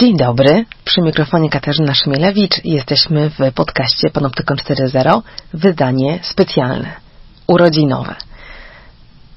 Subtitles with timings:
[0.00, 2.64] Dzień dobry, przy mikrofonie Katarzyna Szmielewicz.
[2.64, 5.22] Jesteśmy w podcaście Panoptykon 4.0,
[5.54, 6.92] wydanie specjalne,
[7.46, 8.14] urodzinowe.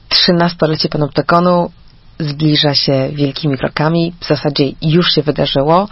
[0.10, 1.72] 13-lecie Panoptykonu
[2.20, 5.88] zbliża się wielkimi krokami, w zasadzie już się wydarzyło.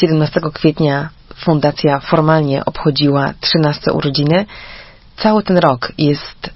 [0.00, 4.46] 17 e, kwietnia fundacja formalnie obchodziła 13 urodziny.
[5.16, 6.50] Cały ten rok jest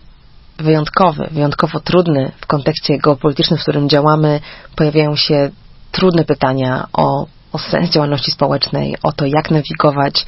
[0.59, 4.41] wyjątkowy, wyjątkowo trudny w kontekście geopolitycznym, w którym działamy.
[4.77, 5.51] Pojawiają się
[5.93, 10.27] trudne pytania o, o sens działalności społecznej, o to, jak nawigować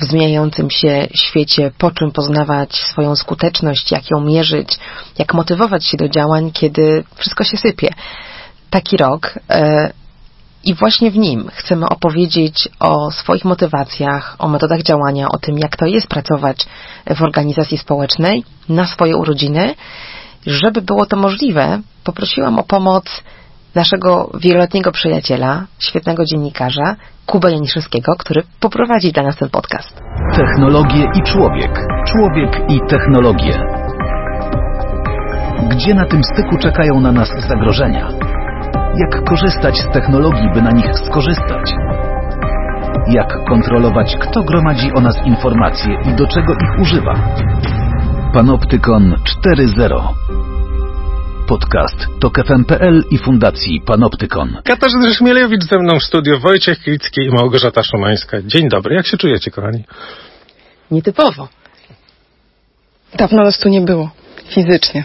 [0.00, 4.78] w zmieniającym się świecie, po czym poznawać swoją skuteczność, jak ją mierzyć,
[5.18, 7.88] jak motywować się do działań, kiedy wszystko się sypie.
[8.70, 9.92] Taki rok e,
[10.64, 15.76] i właśnie w nim chcemy opowiedzieć o swoich motywacjach, o metodach działania, o tym, jak
[15.76, 16.66] to jest pracować
[17.16, 19.74] w organizacji społecznej na swoje urodziny.
[20.46, 23.22] Żeby było to możliwe, poprosiłam o pomoc
[23.74, 30.00] naszego wieloletniego przyjaciela, świetnego dziennikarza, Kuba Janiszewskiego, który poprowadzi dla nas ten podcast.
[30.34, 31.70] Technologie i człowiek.
[32.06, 33.52] Człowiek i technologie.
[35.68, 38.08] Gdzie na tym styku czekają na nas zagrożenia?
[38.96, 41.70] Jak korzystać z technologii, by na nich skorzystać?
[43.08, 47.14] Jak kontrolować, kto gromadzi o nas informacje i do czego ich używa?
[48.34, 50.49] Panoptykon 4.0
[51.50, 54.62] Podcast to KFM.pl i Fundacji Panoptykon.
[54.64, 58.42] Katarzyna Szmielewicz ze mną w studiu, Wojciech Klicki i Małgorzata Szomańska.
[58.42, 59.84] Dzień dobry, jak się czujecie, kochani?
[60.90, 61.48] Nietypowo.
[63.16, 64.10] Dawno nas tu nie było,
[64.54, 65.04] fizycznie.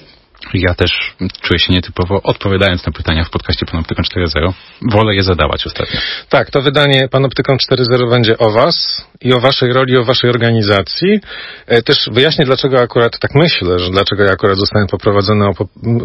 [0.53, 4.53] Ja też czuję się nietypowo, odpowiadając na pytania w podcaście Panoptykon 4.0.
[4.91, 5.99] Wolę je zadawać ostatnio.
[6.29, 11.19] Tak, to wydanie Panoptykon 4.0 będzie o Was i o Waszej roli, o Waszej organizacji.
[11.67, 15.53] E, też wyjaśnię, dlaczego akurat tak myślę, że dlaczego ja akurat zostałem poprowadzony o,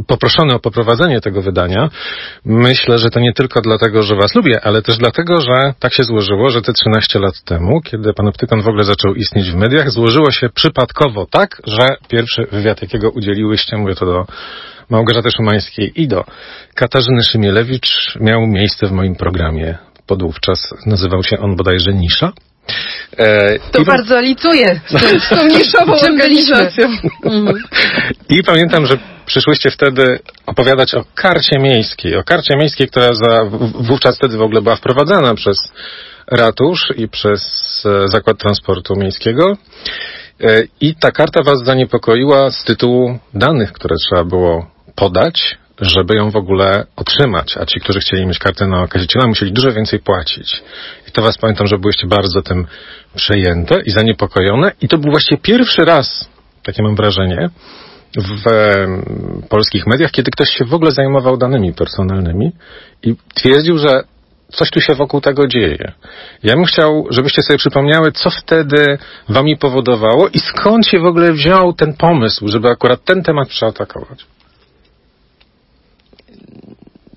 [0.07, 1.89] poproszony o poprowadzenie tego wydania.
[2.45, 6.05] Myślę, że to nie tylko dlatego, że Was lubię, ale też dlatego, że tak się
[6.05, 10.31] złożyło, że te 13 lat temu, kiedy Panoptykon w ogóle zaczął istnieć w mediach, złożyło
[10.31, 14.27] się przypadkowo tak, że pierwszy wywiad, jakiego udzieliłyście, mówię to do
[14.91, 16.25] Małgorzaty Szumańskiej i do
[16.75, 19.79] Katarzyny Szymielewicz miał miejsce w moim programie.
[20.07, 22.33] Podówczas nazywał się on bodajże Nisza.
[23.19, 26.89] E, to bardzo licuje z, tą niszową organizacją.
[27.25, 27.63] Mhm.
[28.29, 32.17] I pamiętam, że przyszłyście wtedy opowiadać o karcie miejskiej.
[32.17, 35.57] O karcie miejskiej, która za, wówczas wtedy w ogóle była wprowadzana przez
[36.27, 37.43] ratusz i przez
[37.87, 39.57] e, Zakład Transportu Miejskiego.
[40.41, 46.31] E, I ta karta Was zaniepokoiła z tytułu danych, które trzeba było podać, żeby ją
[46.31, 47.57] w ogóle otrzymać.
[47.57, 50.63] A ci, którzy chcieli mieć kartę na okaziciela, musieli dużo więcej płacić.
[51.09, 52.67] I to Was pamiętam, że byłyście bardzo tym
[53.15, 54.73] przejęte i zaniepokojone.
[54.81, 56.29] I to był właściwie pierwszy raz,
[56.63, 57.51] takie mam wrażenie,
[58.17, 58.45] w
[59.49, 62.53] polskich mediach, kiedy ktoś się w ogóle zajmował danymi personalnymi
[63.03, 64.03] i twierdził, że
[64.53, 65.93] coś tu się wokół tego dzieje.
[66.43, 71.33] Ja bym chciał, żebyście sobie przypomniały, co wtedy wami powodowało i skąd się w ogóle
[71.33, 74.27] wziął ten pomysł, żeby akurat ten temat przeatakować.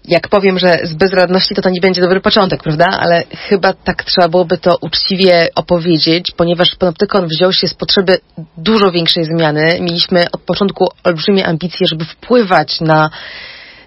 [0.05, 2.85] jak powiem, że z bezradności to to nie będzie dobry początek, prawda?
[2.99, 8.17] Ale chyba tak trzeba byłoby to uczciwie opowiedzieć, ponieważ Panoptykon wziął się z potrzeby
[8.57, 9.77] dużo większej zmiany.
[9.81, 13.09] Mieliśmy od początku olbrzymie ambicje, żeby wpływać na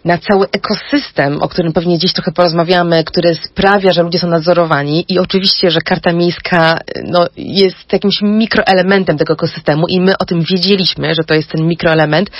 [0.07, 5.05] na cały ekosystem, o którym pewnie dziś trochę porozmawiamy, który sprawia, że ludzie są nadzorowani
[5.09, 10.43] i oczywiście, że karta miejska no, jest jakimś mikroelementem tego ekosystemu i my o tym
[10.43, 12.31] wiedzieliśmy, że to jest ten mikroelement,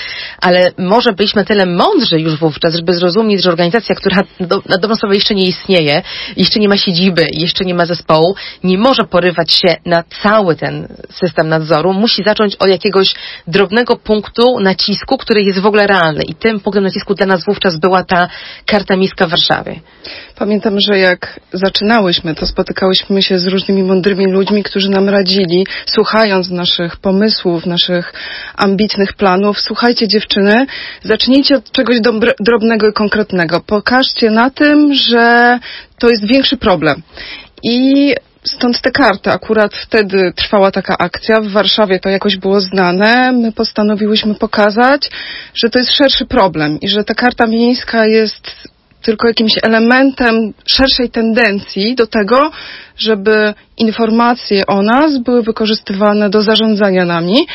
[0.41, 4.95] ale może byliśmy tyle mądrzy już wówczas, żeby zrozumieć, że organizacja, która do, na dobrą
[4.95, 6.03] sprawę jeszcze nie istnieje,
[6.37, 10.87] jeszcze nie ma siedziby, jeszcze nie ma zespołu, nie może porywać się na cały ten
[11.09, 13.13] system nadzoru, musi zacząć od jakiegoś
[13.47, 16.23] drobnego punktu nacisku, który jest w ogóle realny.
[16.23, 18.29] I tym punktem nacisku dla nas wówczas wówczas była ta
[18.65, 19.79] karta miejska w Warszawie.
[20.35, 26.49] Pamiętam, że jak zaczynałyśmy, to spotykałyśmy się z różnymi mądrymi ludźmi, którzy nam radzili, słuchając
[26.49, 28.13] naszych pomysłów, naszych
[28.55, 29.59] ambitnych planów.
[29.59, 30.65] Słuchajcie dziewczyny,
[31.03, 31.97] zacznijcie od czegoś
[32.39, 33.61] drobnego i konkretnego.
[33.61, 35.59] Pokażcie na tym, że
[35.99, 37.01] to jest większy problem.
[37.63, 39.31] I Stąd te karty.
[39.31, 41.41] Akurat wtedy trwała taka akcja.
[41.41, 43.31] W Warszawie to jakoś było znane.
[43.31, 45.09] My postanowiłyśmy pokazać,
[45.55, 48.51] że to jest szerszy problem i że ta karta miejska jest
[49.01, 52.51] tylko jakimś elementem szerszej tendencji do tego,
[52.97, 57.47] żeby informacje o nas były wykorzystywane do zarządzania nami.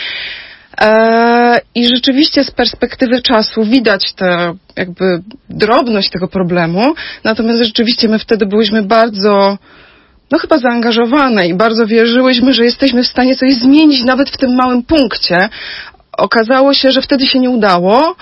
[0.80, 5.04] E, I rzeczywiście z perspektywy czasu widać tę jakby
[5.50, 6.94] drobność tego problemu,
[7.24, 9.58] natomiast rzeczywiście my wtedy byliśmy bardzo
[10.32, 14.54] no chyba zaangażowane i bardzo wierzyłyśmy, że jesteśmy w stanie coś zmienić nawet w tym
[14.54, 15.48] małym punkcie.
[16.18, 18.16] Okazało się, że wtedy się nie udało,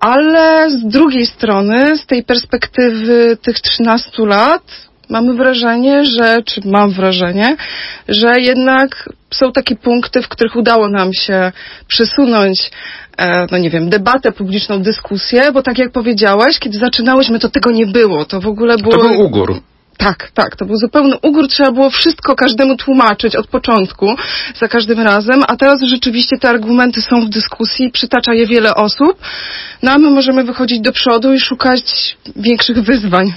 [0.00, 4.62] ale z drugiej strony, z tej perspektywy tych 13 lat,
[5.10, 7.56] mamy wrażenie, że, czy mam wrażenie,
[8.08, 11.52] że jednak są takie punkty, w których udało nam się
[11.86, 12.70] przesunąć
[13.18, 17.70] e, no nie wiem, debatę publiczną, dyskusję, bo tak jak powiedziałeś, kiedy zaczynałyśmy, to tego
[17.70, 18.24] nie było.
[18.24, 18.96] To w ogóle było...
[18.96, 19.60] To był ugór.
[19.98, 24.06] Tak, tak, to był zupełny ugór, trzeba było wszystko każdemu tłumaczyć od początku,
[24.54, 29.20] za każdym razem, a teraz rzeczywiście te argumenty są w dyskusji, przytacza je wiele osób,
[29.82, 33.32] no a my możemy wychodzić do przodu i szukać większych wyzwań.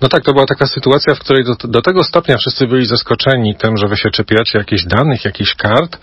[0.00, 3.54] No tak, to była taka sytuacja, w której do, do, tego stopnia wszyscy byli zaskoczeni
[3.54, 5.98] tym, że wy się czepiacie jakichś danych, jakichś kart,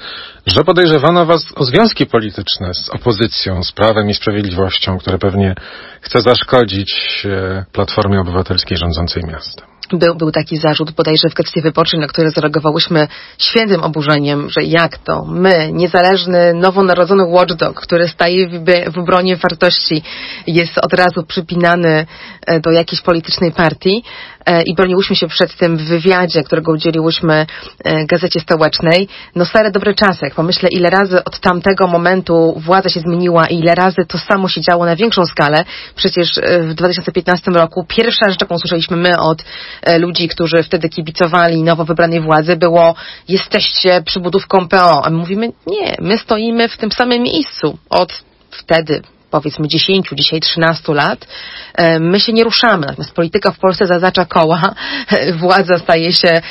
[0.45, 5.55] że podejrzewano was o związki polityczne z opozycją, z prawem i sprawiedliwością, które pewnie
[6.01, 11.99] chce zaszkodzić e, Platformie Obywatelskiej rządzącej miastem był, był taki zarzut bodajże w kwestii wyborczej,
[11.99, 13.07] na który zareagowałyśmy
[13.37, 15.25] świętym oburzeniem, że jak to?
[15.25, 18.63] My, niezależny, nowonarodzony watchdog, który staje w,
[18.93, 20.03] w obronie wartości,
[20.47, 22.05] jest od razu przypinany
[22.47, 24.03] e, do jakiejś politycznej partii
[24.65, 27.45] i broniłyśmy się przed tym w wywiadzie, którego udzieliłyśmy
[27.83, 29.07] e, Gazecie Stołecznej.
[29.35, 33.59] No stare dobre czasy, jak pomyślę ile razy od tamtego momentu władza się zmieniła i
[33.59, 35.65] ile razy to samo się działo na większą skalę.
[35.95, 36.29] Przecież
[36.61, 39.43] w 2015 roku pierwsza rzecz, jaką słyszeliśmy my od
[39.81, 42.95] E, ludzi, którzy wtedy kibicowali nowo wybranej władzy, było
[43.27, 45.05] jesteście przybudówką PO.
[45.05, 49.01] A my mówimy nie, my stoimy w tym samym miejscu od wtedy
[49.41, 51.27] powiedzmy 10, dzisiaj 13 lat,
[51.75, 52.85] e, my się nie ruszamy.
[52.87, 54.75] Natomiast polityka w Polsce zaznacza koła,
[55.41, 56.41] władza staje się,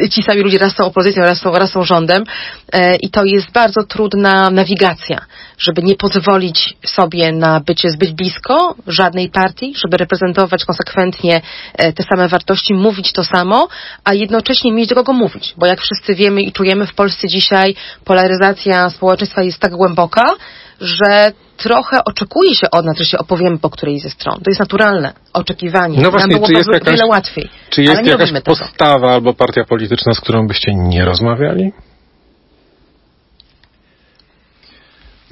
[0.00, 2.24] e, ci sami ludzie raz są opozycją, raz są, raz są rządem
[3.00, 5.20] i to jest bardzo trudna nawigacja
[5.60, 11.40] żeby nie pozwolić sobie na bycie zbyt blisko żadnej partii, żeby reprezentować konsekwentnie
[11.74, 13.68] e, te same wartości, mówić to samo,
[14.04, 15.54] a jednocześnie mieć do kogo mówić.
[15.56, 20.22] Bo jak wszyscy wiemy i czujemy w Polsce dzisiaj, polaryzacja społeczeństwa jest tak głęboka,
[20.80, 24.34] że trochę oczekuje się od nas, że się opowiemy po której ze stron.
[24.34, 25.98] To jest naturalne oczekiwanie.
[26.02, 27.48] No właśnie, Nam czy jest jakaś, wiele łatwiej.
[27.70, 29.12] Czy jest jakaś postawa tego.
[29.12, 31.72] albo partia polityczna, z którą byście nie rozmawiali?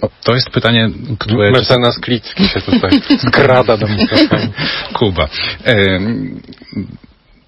[0.02, 1.50] No, to jest pytanie, które...
[1.50, 2.90] Mecenas Klicki się tutaj
[3.28, 4.52] skrada do mikrofonu.
[4.92, 5.28] Kuba.
[5.66, 5.74] E,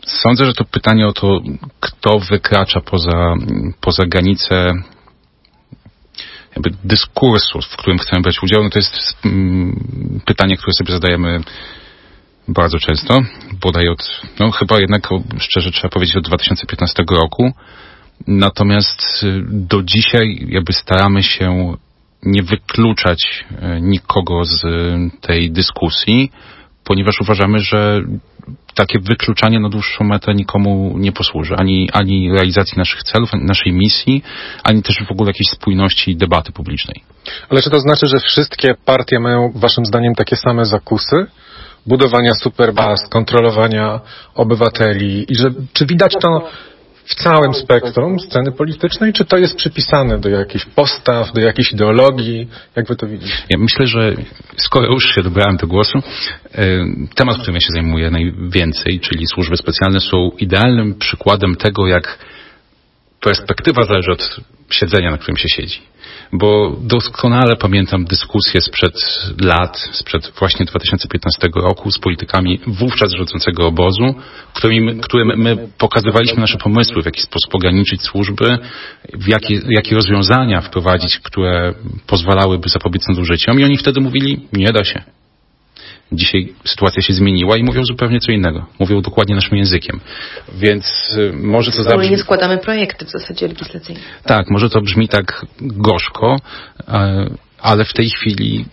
[0.07, 1.41] sądzę, że to pytanie o to,
[1.81, 3.35] kto wykracza poza,
[3.81, 4.73] poza granice
[6.51, 11.41] jakby dyskursu, w którym chcemy brać udział, no to jest mm, pytanie, które sobie zadajemy
[12.49, 13.19] bardzo często,
[13.61, 15.09] bodaj od, no chyba jednak
[15.39, 17.53] szczerze trzeba powiedzieć od 2015 roku.
[18.27, 21.75] Natomiast y, do dzisiaj jakby staramy się
[22.23, 24.63] nie wykluczać e, nikogo z
[25.21, 26.33] tej dyskusji,
[26.85, 28.03] ponieważ uważamy, że
[28.75, 31.55] takie wykluczanie na dłuższą metę nikomu nie posłuży.
[31.57, 34.23] Ani, ani realizacji naszych celów, ani naszej misji,
[34.65, 37.03] ani też w ogóle jakiejś spójności debaty publicznej.
[37.49, 41.27] Ale czy to znaczy, że wszystkie partie mają waszym zdaniem takie same zakusy?
[41.87, 44.01] Budowania superbaz, kontrolowania
[44.35, 46.49] obywateli i że, czy widać to
[47.05, 52.49] w całym spektrum sceny politycznej, czy to jest przypisane do jakichś postaw, do jakiejś ideologii?
[52.77, 53.43] Jak wy to widzicie?
[53.49, 54.15] Ja myślę, że
[54.57, 56.65] skoro już się dobrałem do głosu, e,
[57.15, 62.19] temat, którym ja się zajmuję najwięcej, czyli służby specjalne, są idealnym przykładem tego, jak
[63.21, 65.81] perspektywa zależy od siedzenia, na którym się siedzi
[66.33, 68.95] bo doskonale pamiętam dyskusję sprzed
[69.41, 74.15] lat, sprzed właśnie 2015 roku z politykami wówczas rządzącego obozu,
[74.55, 78.59] którym, którym my pokazywaliśmy nasze pomysły, w jaki sposób ograniczyć służby,
[79.15, 81.75] w jakie, jakie rozwiązania wprowadzić, które
[82.07, 85.03] pozwalałyby zapobiec nadużyciom i oni wtedy mówili, nie da się.
[86.13, 88.67] Dzisiaj sytuacja się zmieniła i mówią zupełnie co innego.
[88.79, 90.01] Mówią dokładnie naszym językiem.
[90.55, 90.87] Więc
[91.19, 92.11] y, może to zabrzmi...
[92.11, 94.01] nie składamy projekty w zasadzie legislacyjne.
[94.25, 96.37] Tak, może to brzmi tak gorzko,
[97.59, 98.65] ale w tej chwili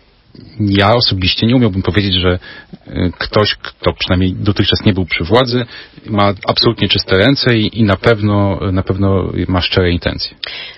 [0.59, 2.39] ja osobiście nie umiałbym powiedzieć, że
[2.87, 5.65] y, ktoś, kto przynajmniej dotychczas nie był przy władzy,
[6.05, 10.35] ma absolutnie czyste ręce i, i na pewno na pewno ma szczere intencje.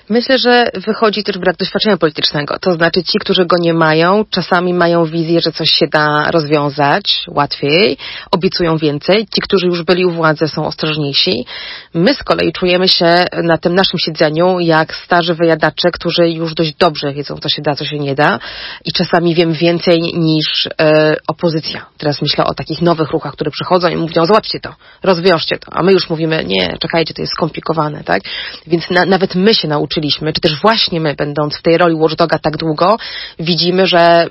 [0.10, 2.60] Myślę, że wychodzi też brak doświadczenia politycznego.
[2.62, 7.26] To znaczy ci, którzy go nie mają, czasami mają wizję, że coś się da rozwiązać
[7.28, 7.98] łatwiej,
[8.32, 9.28] obiecują więcej.
[9.36, 11.46] Ci, którzy już byli u władzy są ostrożniejsi.
[11.94, 16.76] My z kolei czujemy się na tym naszym siedzeniu jak starzy wyjadacze, którzy już dość
[16.76, 18.40] dobrze wiedzą, co się da, co się nie da
[18.86, 21.86] i czasami wiemy więcej niż e, opozycja.
[21.98, 25.74] Teraz myślę o takich nowych ruchach, które przychodzą i mówią, zobaczcie to, rozwiążcie to.
[25.74, 28.22] A my już mówimy, nie, czekajcie, to jest skomplikowane, tak?
[28.68, 32.40] Więc na, nawet my się nauczyliśmy czy też właśnie my, będąc w tej roli watchdoga
[32.40, 32.98] tak długo,
[33.40, 34.28] widzimy, że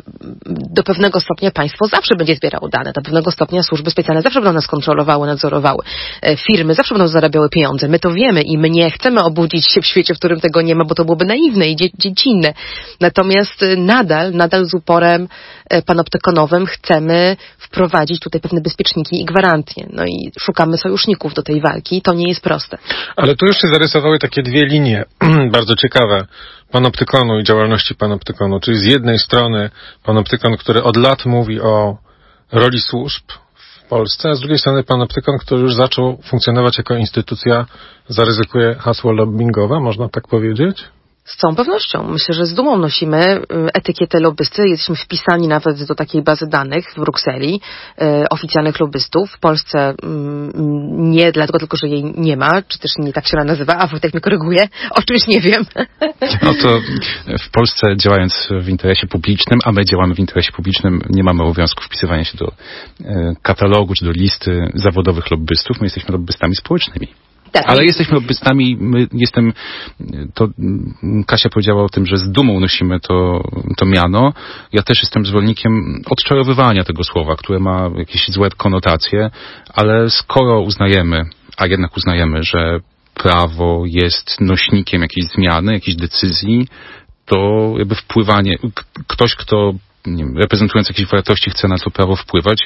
[0.46, 4.52] do pewnego stopnia państwo zawsze będzie zbierało dane, do pewnego stopnia służby specjalne zawsze będą
[4.52, 5.84] nas kontrolowały, nadzorowały,
[6.22, 7.88] e, firmy zawsze będą zarabiały pieniądze.
[7.88, 10.74] My to wiemy i my nie chcemy obudzić się w świecie, w którym tego nie
[10.74, 12.54] ma, bo to byłoby naiwne i dziecinne.
[13.00, 15.28] Natomiast e, nadal, nadal z uporem sektorem
[15.70, 19.86] e, panoptykonowym chcemy wprowadzić tutaj pewne bezpieczniki i gwarancje.
[19.92, 22.02] No i szukamy sojuszników do tej walki.
[22.02, 22.78] To nie jest proste.
[23.16, 25.04] Ale tu już się zarysowały takie dwie linie
[25.56, 26.26] bardzo ciekawe
[26.70, 28.60] panoptykonu i działalności panoptykonu.
[28.60, 29.70] Czyli z jednej strony
[30.04, 31.96] panoptykon, który od lat mówi o
[32.52, 33.22] roli służb
[33.54, 37.66] w Polsce, a z drugiej strony panoptykon, który już zaczął funkcjonować jako instytucja,
[38.08, 40.84] zaryzykuje hasło lobbyingowe, można tak powiedzieć?
[41.28, 42.08] Z całą pewnością.
[42.08, 43.42] Myślę, że z dumą nosimy y,
[43.74, 44.68] etykietę lobbysty.
[44.68, 47.60] Jesteśmy wpisani nawet do takiej bazy danych w Brukseli
[48.02, 49.30] y, oficjalnych lobbystów.
[49.30, 50.52] W Polsce mm,
[51.10, 53.86] nie dlatego tylko, że jej nie ma, czy też nie tak się ona nazywa, a
[53.86, 54.68] Wojtek mnie koryguje,
[54.98, 55.64] o czymś nie wiem.
[56.42, 56.80] No to
[57.46, 61.82] w Polsce działając w interesie publicznym, a my działamy w interesie publicznym, nie mamy obowiązku
[61.82, 65.80] wpisywania się do y, katalogu czy do listy zawodowych lobbystów.
[65.80, 67.08] My jesteśmy lobbystami społecznymi.
[67.52, 67.64] Tak.
[67.66, 69.52] Ale jesteśmy lobbystami, my jestem,
[70.34, 70.48] to
[71.26, 73.42] Kasia powiedziała o tym, że z dumą nosimy to,
[73.76, 74.32] to miano.
[74.72, 79.30] Ja też jestem zwolennikiem odczarowywania tego słowa, które ma jakieś złe konotacje,
[79.74, 81.22] ale skoro uznajemy,
[81.56, 82.80] a jednak uznajemy, że
[83.14, 86.68] prawo jest nośnikiem jakiejś zmiany, jakiejś decyzji,
[87.26, 88.56] to jakby wpływanie,
[89.06, 89.74] ktoś, kto
[90.16, 92.58] wiem, reprezentując jakieś wartości chce na to prawo wpływać,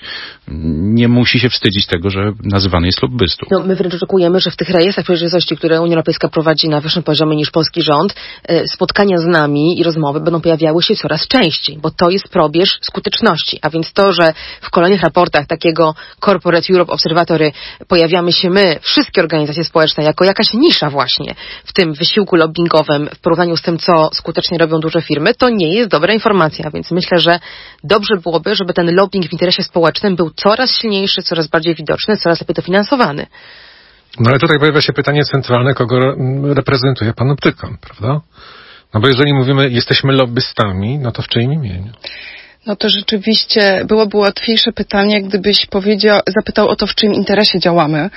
[0.49, 3.47] nie musi się wstydzić tego, że nazywany jest lobbystą.
[3.51, 7.03] No, my wręcz oczekujemy, że w tych rejestrach przejrzystości, które Unia Europejska prowadzi na wyższym
[7.03, 8.15] poziomie niż polski rząd,
[8.49, 12.79] e, spotkania z nami i rozmowy będą pojawiały się coraz częściej, bo to jest probierz
[12.81, 13.59] skuteczności.
[13.63, 15.95] A więc to, że w kolejnych raportach takiego
[16.25, 17.53] Corporate Europe Observatory
[17.89, 21.35] pojawiamy się my, wszystkie organizacje społeczne, jako jakaś nisza właśnie
[21.65, 25.75] w tym wysiłku lobbyingowym w porównaniu z tym, co skutecznie robią duże firmy, to nie
[25.75, 26.71] jest dobra informacja.
[26.71, 27.32] Więc myślę, że
[27.85, 32.41] dobrze byłoby, żeby ten lobbying w interesie społecznym był coraz silniejszy, coraz bardziej widoczny, coraz
[32.41, 33.27] lepiej dofinansowany.
[34.21, 35.99] No ale tutaj pojawia się pytanie centralne, kogo
[36.55, 38.21] reprezentuje pan optykon, prawda?
[38.95, 41.93] No bo jeżeli mówimy, jesteśmy lobbystami, no to w czyim imieniu?
[42.67, 48.11] No to rzeczywiście byłoby łatwiejsze pytanie, gdybyś powiedział, zapytał o to, w czyim interesie działamy,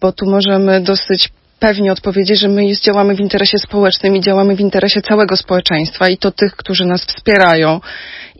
[0.00, 4.60] bo tu możemy dosyć pewnie odpowiedzieć, że my działamy w interesie społecznym i działamy w
[4.60, 7.80] interesie całego społeczeństwa i to tych, którzy nas wspierają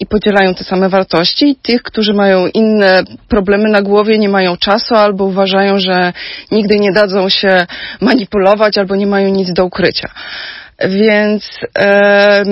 [0.01, 4.57] i podzielają te same wartości i tych, którzy mają inne problemy na głowie, nie mają
[4.57, 6.13] czasu albo uważają, że
[6.51, 7.67] nigdy nie dadzą się
[8.01, 10.09] manipulować albo nie mają nic do ukrycia.
[10.89, 12.43] Więc e,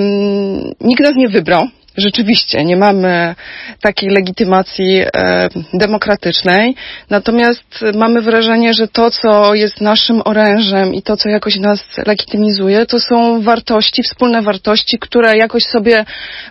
[0.80, 3.34] nikt nas nie wybrał Rzeczywiście, nie mamy
[3.80, 6.74] takiej legitymacji e, demokratycznej,
[7.10, 12.86] natomiast mamy wrażenie, że to, co jest naszym orężem i to, co jakoś nas legitymizuje,
[12.86, 16.04] to są wartości, wspólne wartości, które jakoś sobie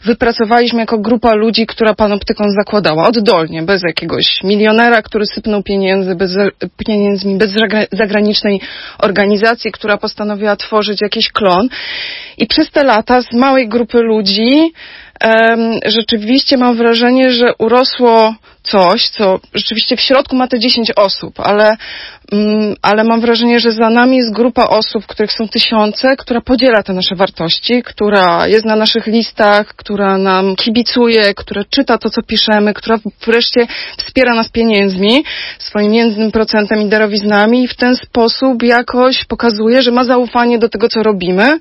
[0.06, 6.36] wypracowaliśmy jako grupa ludzi, która panoptyką zakładała, oddolnie, bez jakiegoś milionera, który sypnął pieniędzy, bez,
[6.86, 7.52] pieniędzmi, bez
[7.92, 8.62] zagranicznej
[9.00, 11.70] organizacji, która postanowiła tworzyć jakiś klon.
[12.38, 14.74] I przez te lata z małej grupy ludzi
[15.86, 21.78] rzeczywiście mam wrażenie, że urosło coś, co rzeczywiście w środku ma te 10 osób, ale,
[22.82, 26.94] ale mam wrażenie, że za nami jest grupa osób, których są tysiące, która podziela te
[26.94, 32.74] nasze wartości, która jest na naszych listach, która nam kibicuje, która czyta to, co piszemy,
[32.74, 35.24] która wreszcie wspiera nas pieniędzmi,
[35.60, 40.70] swoim jednym procentem i darowiznami i w ten sposób jakoś pokazuje, że ma zaufanie do
[40.70, 41.60] tego, co robimy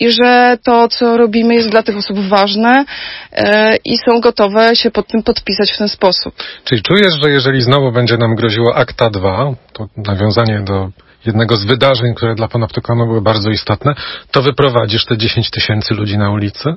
[0.00, 2.84] i że to, co robimy jest dla tych osób ważne
[3.32, 6.34] e, i są gotowe się pod tym podpisać w ten sposób.
[6.64, 10.90] Czyli czujesz, że jeżeli znowu będzie nam groziło akta 2, to nawiązanie do
[11.26, 13.94] jednego z wydarzeń, które dla panoptykonu były bardzo istotne,
[14.30, 16.74] to wyprowadzisz te 10 tysięcy ludzi na ulicę?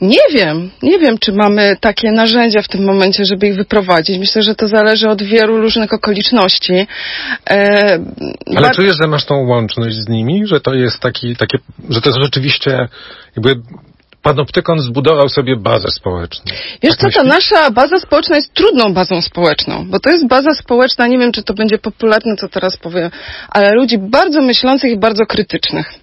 [0.00, 0.70] Nie wiem.
[0.82, 4.18] Nie wiem, czy mamy takie narzędzia w tym momencie, żeby ich wyprowadzić.
[4.18, 6.86] Myślę, że to zależy od wielu różnych okoliczności.
[7.50, 7.98] E,
[8.46, 8.76] Ale bar...
[8.76, 10.46] czujesz, że masz tą łączność z nimi?
[10.46, 11.58] Że to jest taki, takie,
[11.90, 12.88] że to jest rzeczywiście
[13.36, 13.62] jakby
[14.22, 16.52] Panoptykon zbudował sobie bazę społeczną.
[16.82, 20.54] Wiesz tak co, ta nasza baza społeczna jest trudną bazą społeczną, bo to jest baza
[20.54, 23.10] społeczna, nie wiem czy to będzie popularne, co teraz powiem,
[23.48, 25.94] ale ludzi bardzo myślących i bardzo krytycznych.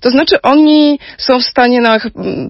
[0.00, 2.00] To znaczy oni są w stanie, na,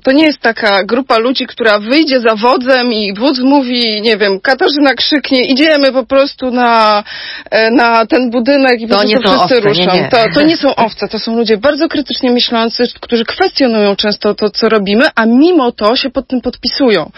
[0.02, 4.40] to nie jest taka grupa ludzi, która wyjdzie za wodzem i wódz mówi, nie wiem,
[4.40, 7.04] Katarzyna krzyknie, idziemy po prostu na,
[7.50, 9.80] e, na ten budynek i to po prostu wszyscy owce, ruszą.
[9.80, 10.08] Nie, nie.
[10.08, 14.50] To, to nie są owce, to są ludzie bardzo krytycznie myślący, którzy kwestionują często to,
[14.50, 17.10] co robimy, a mimo to się pod tym podpisują.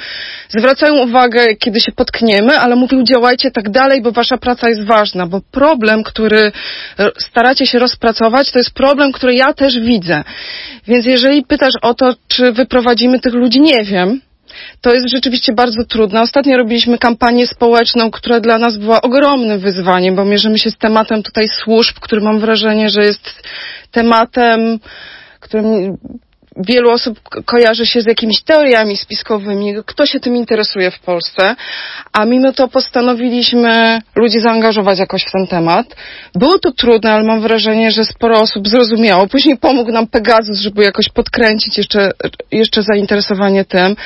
[0.49, 5.27] Zwracają uwagę, kiedy się potkniemy, ale mówią, działajcie tak dalej, bo wasza praca jest ważna,
[5.27, 6.53] bo problem, który
[6.99, 9.88] e, staracie się rozpracować, to jest problem, który ja też widzę.
[10.87, 14.21] Więc jeżeli pytasz o to, czy wyprowadzimy tych ludzi, nie wiem.
[14.81, 16.21] To jest rzeczywiście bardzo trudne.
[16.21, 21.23] Ostatnio robiliśmy kampanię społeczną, która dla nas była ogromnym wyzwaniem, bo mierzymy się z tematem
[21.23, 23.43] tutaj służb, który mam wrażenie, że jest
[23.91, 24.79] tematem,
[25.41, 25.97] którym
[26.59, 31.57] wielu osób kojarzy się z jakimiś teoriami spiskowymi, kto się tym interesuje w Polsce,
[32.13, 35.97] a mimo to postanowiliśmy ludzi zaangażować jakoś w ten temat.
[36.35, 39.27] Było to trudne, ale mam wrażenie, że sporo osób zrozumiało.
[39.27, 42.11] Później pomógł nam Pegasus, żeby jakoś podkręcić jeszcze,
[42.53, 43.97] jeszcze zainteresowanie tym.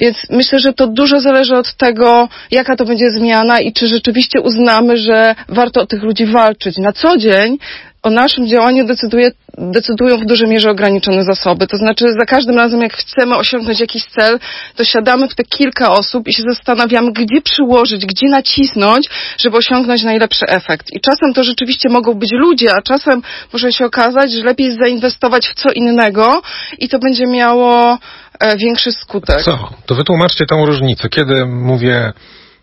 [0.00, 4.40] Więc myślę, że to dużo zależy od tego, jaka to będzie zmiana i czy rzeczywiście
[4.40, 6.76] uznamy, że warto o tych ludzi walczyć.
[6.78, 7.58] Na co dzień
[8.02, 11.66] o naszym działaniu decyduje, decydują w dużej mierze ograniczone zasoby.
[11.66, 14.38] To znaczy za każdym razem, jak chcemy osiągnąć jakiś cel,
[14.76, 20.02] to siadamy w te kilka osób i się zastanawiamy, gdzie przyłożyć, gdzie nacisnąć, żeby osiągnąć
[20.02, 20.92] najlepszy efekt.
[20.92, 25.48] I czasem to rzeczywiście mogą być ludzie, a czasem może się okazać, że lepiej zainwestować
[25.48, 26.42] w co innego
[26.78, 27.98] i to będzie miało
[28.40, 29.42] e, większy skutek.
[29.42, 29.70] Co?
[29.86, 31.08] To wytłumaczcie tą różnicę.
[31.08, 32.12] Kiedy mówię,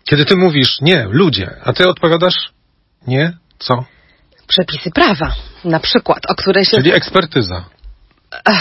[0.04, 2.52] kiedy ty mówisz nie, ludzie, a ty odpowiadasz
[3.06, 3.84] nie, co?
[4.50, 6.76] Przepisy prawa, na przykład, o które się...
[6.76, 7.64] Czyli ekspertyza.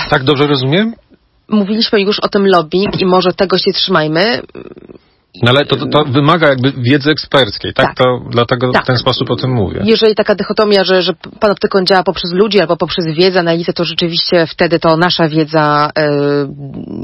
[0.10, 0.94] Tak dobrze rozumiem?
[1.50, 4.42] Mówiliśmy już o tym lobbying i może tego się trzymajmy.
[5.44, 7.86] No ale to, to, to, wymaga jakby wiedzy eksperckiej, tak?
[7.86, 7.96] Tak.
[7.96, 8.84] To dlatego Tak.
[8.84, 9.82] w ten sposób o tym mówię.
[9.84, 14.48] Jeżeli taka dychotomia, że, że panoptykon działa poprzez ludzi albo poprzez wiedzę, analizę, to rzeczywiście
[14.48, 16.10] wtedy to nasza wiedza e,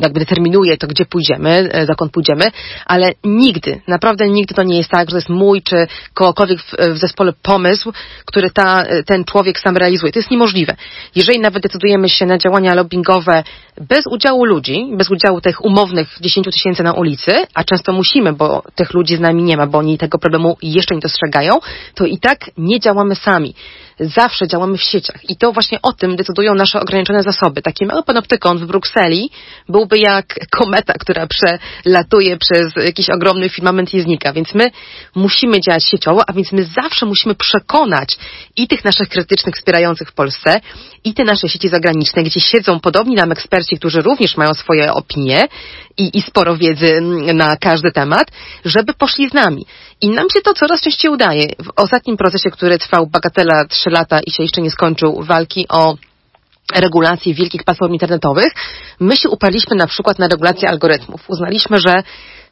[0.01, 2.51] jakby determinuje to, gdzie pójdziemy, e, dokąd pójdziemy,
[2.85, 6.75] ale nigdy, naprawdę nigdy to nie jest tak, że to jest mój czy kogokolwiek w,
[6.93, 7.93] w zespole pomysł,
[8.25, 10.11] który ta, ten człowiek sam realizuje.
[10.11, 10.75] To jest niemożliwe.
[11.15, 13.43] Jeżeli nawet decydujemy się na działania lobbyingowe
[13.81, 18.63] bez udziału ludzi, bez udziału tych umownych 10 tysięcy na ulicy, a często musimy, bo
[18.75, 21.59] tych ludzi z nami nie ma, bo oni tego problemu jeszcze nie dostrzegają,
[21.95, 23.55] to i tak nie działamy sami.
[23.99, 27.61] Zawsze działamy w sieciach i to właśnie o tym decydują nasze ograniczone zasoby.
[27.61, 29.29] Taki mały panoptykon w Brukseli
[29.69, 34.71] byłby jak kometa, która przelatuje przez jakiś ogromny firmament i znika, więc my
[35.15, 38.17] musimy działać sieciowo, a więc my zawsze musimy przekonać
[38.55, 40.61] i tych naszych krytycznych wspierających w Polsce,
[41.05, 45.47] i te nasze sieci zagraniczne, gdzie siedzą podobni nam eksperci, którzy również mają swoje opinie
[45.97, 48.31] i, i sporo wiedzy mm, na każdy temat,
[48.65, 49.65] żeby poszli z nami.
[50.01, 51.47] I nam się to coraz częściej udaje.
[51.47, 55.95] W ostatnim procesie, który trwał bagatela 3 lata i się jeszcze nie skończył, walki o
[56.73, 58.53] regulacji wielkich platform internetowych,
[58.99, 61.29] my się uparliśmy na przykład na regulację algorytmów.
[61.29, 62.03] Uznaliśmy, że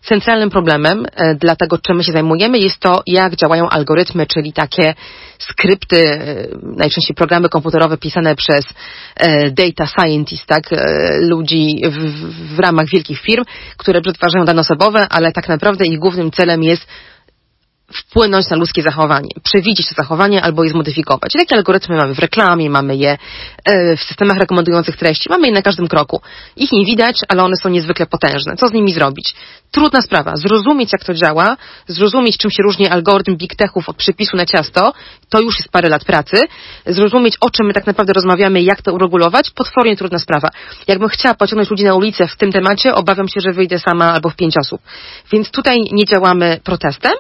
[0.01, 4.53] centralnym problemem e, dla tego, czym my się zajmujemy, jest to, jak działają algorytmy, czyli
[4.53, 4.93] takie
[5.39, 8.65] skrypty, e, najczęściej programy komputerowe pisane przez
[9.15, 10.63] e, data scientist, tak,
[11.19, 13.43] ludzi w, w ramach wielkich firm,
[13.77, 16.88] które przetwarzają dane osobowe, ale tak naprawdę ich głównym celem jest
[17.93, 21.34] wpłynąć na ludzkie zachowanie, przewidzieć to zachowanie albo je zmodyfikować.
[21.39, 23.17] Takie algorytmy mamy w reklamie, mamy je
[23.65, 26.21] e, w systemach rekomendujących treści, mamy je na każdym kroku.
[26.56, 28.56] Ich nie widać, ale one są niezwykle potężne.
[28.56, 29.36] Co z nimi zrobić?
[29.71, 30.36] Trudna sprawa.
[30.36, 34.93] Zrozumieć, jak to działa, zrozumieć, czym się różni algorytm big techów od przepisu na ciasto,
[35.29, 36.38] to już jest parę lat pracy.
[36.86, 40.49] Zrozumieć, o czym my tak naprawdę rozmawiamy, jak to uregulować, potwornie trudna sprawa.
[40.88, 44.29] Jakbym chciała pociągnąć ludzi na ulicę w tym temacie, obawiam się, że wyjdę sama albo
[44.29, 44.82] w pięć osób.
[45.32, 47.13] Więc tutaj nie działamy protestem,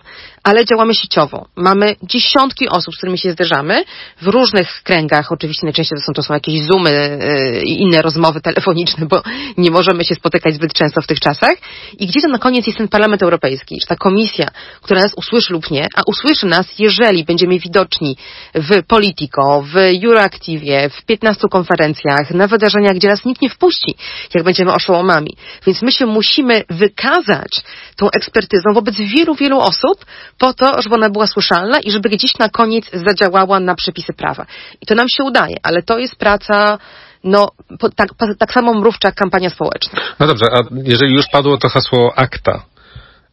[0.43, 1.45] ale działamy sieciowo.
[1.55, 3.83] Mamy dziesiątki osób, z którymi się zderzamy
[4.21, 5.31] w różnych kręgach.
[5.31, 7.19] Oczywiście najczęściej to są, to są jakieś zoomy
[7.55, 9.21] yy, i inne rozmowy telefoniczne, bo
[9.57, 11.53] nie możemy się spotykać zbyt często w tych czasach.
[11.99, 14.47] I gdzie to na koniec jest ten Parlament Europejski, czy ta komisja,
[14.81, 18.17] która nas usłyszy lub nie, a usłyszy nas, jeżeli będziemy widoczni
[18.55, 23.95] w Politico, w Euroactivie, w 15 konferencjach, na wydarzeniach, gdzie nas nikt nie wpuści,
[24.33, 25.37] jak będziemy oszołomami.
[25.65, 27.61] Więc my się musimy wykazać
[27.95, 30.05] tą ekspertyzą wobec wielu, wielu osób,
[30.37, 34.45] po to, żeby ona była słyszalna i żeby gdzieś na koniec zadziałała na przepisy prawa.
[34.81, 36.77] I to nam się udaje, ale to jest praca
[37.23, 37.47] no,
[37.79, 39.99] po, tak, po, tak samo mrówcza kampania społeczna.
[40.19, 42.63] No dobrze, a jeżeli już padło to hasło akta,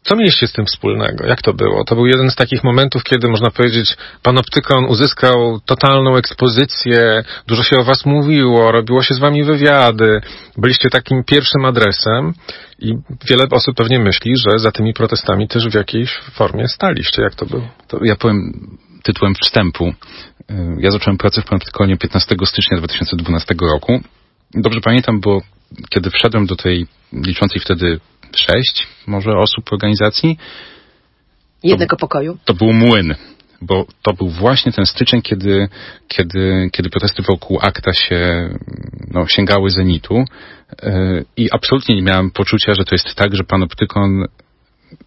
[0.02, 1.26] co mieliście z tym wspólnego?
[1.26, 1.84] Jak to było?
[1.84, 7.76] To był jeden z takich momentów, kiedy można powiedzieć, Panoptykon uzyskał totalną ekspozycję, dużo się
[7.76, 10.20] o was mówiło, robiło się z wami wywiady,
[10.56, 12.32] byliście takim pierwszym adresem
[12.78, 12.94] i
[13.30, 17.22] wiele osób pewnie myśli, że za tymi protestami też w jakiejś formie staliście.
[17.22, 17.68] Jak to było?
[17.88, 18.52] To ja powiem
[19.02, 19.94] tytułem wstępu.
[20.78, 24.00] Ja zacząłem pracę w Panoptykonie 15 stycznia 2012 roku.
[24.54, 25.40] Dobrze pamiętam, bo
[25.90, 28.00] kiedy wszedłem do tej liczącej wtedy
[28.36, 30.38] sześć może osób organizacji.
[31.62, 32.38] Jednego to, pokoju.
[32.44, 33.14] To był młyn,
[33.62, 35.68] bo to był właśnie ten styczeń, kiedy,
[36.08, 38.48] kiedy, kiedy protesty wokół akta się
[39.10, 40.24] no, sięgały zenitu
[40.82, 44.24] yy, i absolutnie nie miałem poczucia, że to jest tak, że panoptykon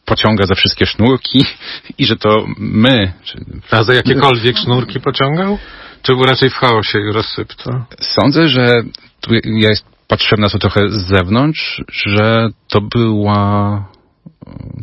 [0.05, 1.45] pociąga za wszystkie sznurki
[1.97, 3.13] i że to my...
[3.23, 5.57] Czy, A za jakiekolwiek sznurki pociągał?
[6.01, 7.85] Czy był raczej w chaosie i rozsypto?
[7.99, 8.73] Sądzę, że
[9.21, 13.85] tu ja jest, patrzyłem na to trochę z zewnątrz, że to była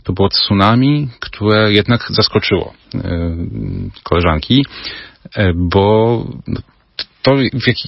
[0.04, 2.74] to było tsunami, które jednak zaskoczyło
[4.02, 4.66] koleżanki,
[5.54, 6.24] bo
[7.22, 7.37] to,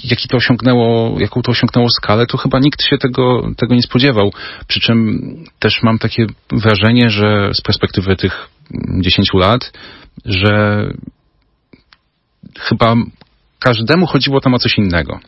[0.05, 4.33] jaki to osiągnęło, jaką to osiągnęło skalę, to chyba nikt się tego, tego nie spodziewał.
[4.67, 5.21] Przy czym
[5.59, 8.49] też mam takie wrażenie, że z perspektywy tych
[9.01, 9.73] 10 lat,
[10.25, 10.87] że
[12.59, 12.95] chyba
[13.59, 15.21] każdemu chodziło tam o coś innego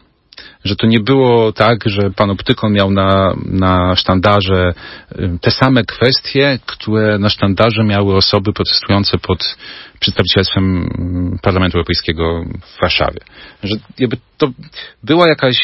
[0.64, 4.74] że to nie było tak, że pan Optykon miał na, na sztandarze
[5.12, 9.56] y, te same kwestie, które na sztandarze miały osoby protestujące pod
[10.00, 13.20] przedstawicielstwem mm, Parlamentu Europejskiego w Warszawie.
[13.62, 14.48] Że jakby to
[15.02, 15.58] była jakaś,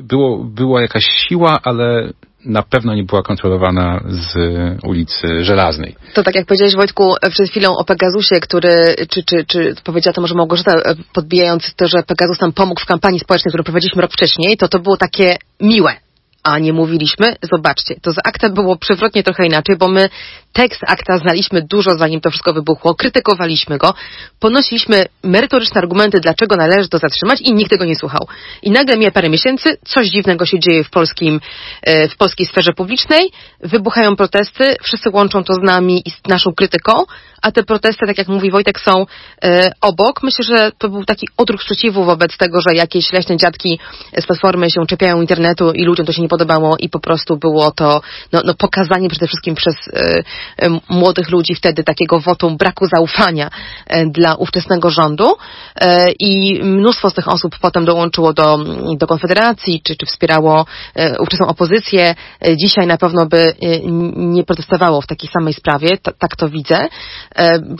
[0.00, 2.12] było, była jakaś siła, ale
[2.44, 4.36] na pewno nie była kontrolowana z
[4.84, 5.96] ulicy Żelaznej.
[6.14, 10.20] To tak jak powiedziałeś Wojtku przed chwilą o Pegasusie, który, czy, czy, czy powiedziała to
[10.20, 14.12] może Małgorzata, e, podbijając to, że Pegasus nam pomógł w kampanii społecznej, którą prowadziliśmy rok
[14.12, 15.96] wcześniej, to to było takie miłe
[16.42, 20.08] a nie mówiliśmy, zobaczcie, to z aktem było przewrotnie trochę inaczej, bo my
[20.52, 23.94] tekst akta znaliśmy dużo zanim to wszystko wybuchło, krytykowaliśmy go,
[24.40, 28.26] ponosiliśmy merytoryczne argumenty, dlaczego należy to zatrzymać i nikt tego nie słuchał.
[28.62, 31.40] I nagle mija parę miesięcy, coś dziwnego się dzieje w polskim,
[31.82, 36.52] e, w polskiej sferze publicznej, wybuchają protesty, wszyscy łączą to z nami i z naszą
[36.52, 36.92] krytyką,
[37.42, 39.06] a te protesty, tak jak mówi Wojtek, są
[39.44, 40.22] e, obok.
[40.22, 43.78] Myślę, że to był taki odruch sprzeciwu wobec tego, że jakieś leśne dziadki
[44.18, 47.70] z platformy się czepiają internetu i ludziom to się nie podobało i po prostu było
[47.70, 48.00] to
[48.32, 50.22] no, no pokazanie przede wszystkim przez e,
[50.58, 53.50] e, młodych ludzi wtedy takiego wotum braku zaufania
[53.86, 55.36] e, dla ówczesnego rządu
[56.20, 58.58] i mnóstwo z tych osób potem dołączyło do,
[58.98, 60.66] do Konfederacji, czy, czy wspierało
[61.20, 62.14] ówczesną opozycję.
[62.56, 63.54] Dzisiaj na pewno by
[64.16, 66.88] nie protestowało w takiej samej sprawie, T tak to widzę.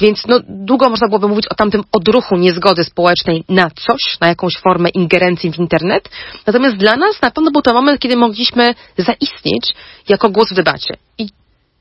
[0.01, 4.57] Więc no, długo można byłoby mówić o tamtym odruchu niezgody społecznej na coś, na jakąś
[4.57, 6.09] formę ingerencji w internet.
[6.47, 9.75] Natomiast dla nas na pewno był to moment, kiedy mogliśmy zaistnieć
[10.09, 10.97] jako głos w debacie.
[11.19, 11.29] I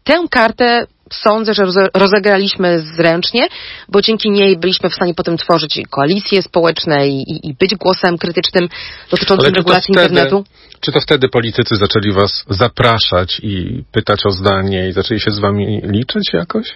[0.04, 3.48] tę kartę sądzę, że rozegraliśmy zręcznie,
[3.90, 8.70] bo dzięki niej byliśmy w stanie potem tworzyć koalicje społeczne i, i być głosem krytycznym
[9.12, 10.44] dotyczącym regulacji wtedy, internetu.
[10.80, 15.40] Czy to wtedy politycy zaczęli was zapraszać i pytać o zdanie i zaczęli się z
[15.40, 16.68] wami liczyć jakoś?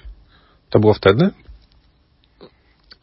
[0.70, 1.30] To było wtedy?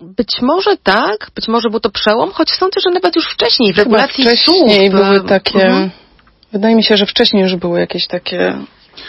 [0.01, 3.79] Być może tak, być może był to przełom, choć sądzę, że nawet już wcześniej w
[3.79, 5.03] regulacji wcześniej służb.
[5.03, 5.90] były takie, mhm.
[6.53, 8.55] Wydaje mi się, że wcześniej już były jakieś takie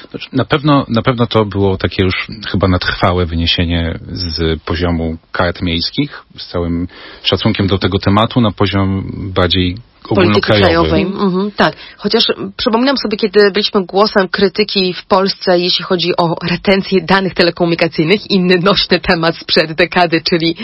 [0.10, 5.18] znaczy, na pewno, na pewno to było takie już chyba na trwałe wyniesienie z poziomu
[5.32, 6.88] kart miejskich, z całym
[7.24, 9.78] szacunkiem do tego tematu, na poziom bardziej
[10.10, 10.96] ogólnokrajowy.
[10.98, 12.24] Mhm, tak, chociaż
[12.58, 18.56] przypominam sobie, kiedy byliśmy głosem krytyki w Polsce, jeśli chodzi o retencję danych telekomunikacyjnych, inny
[18.58, 20.56] nośny temat sprzed dekady, czyli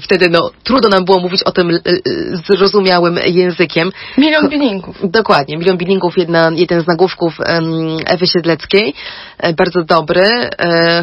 [0.00, 3.92] wtedy no, trudno nam było mówić o tym e, e, zrozumiałym językiem.
[4.18, 4.96] Milion billingów.
[5.10, 8.94] Dokładnie, milion billingów, jedna, jeden z nagłówków um, Ewy Siedleckiej,
[9.38, 10.28] e, bardzo dobry,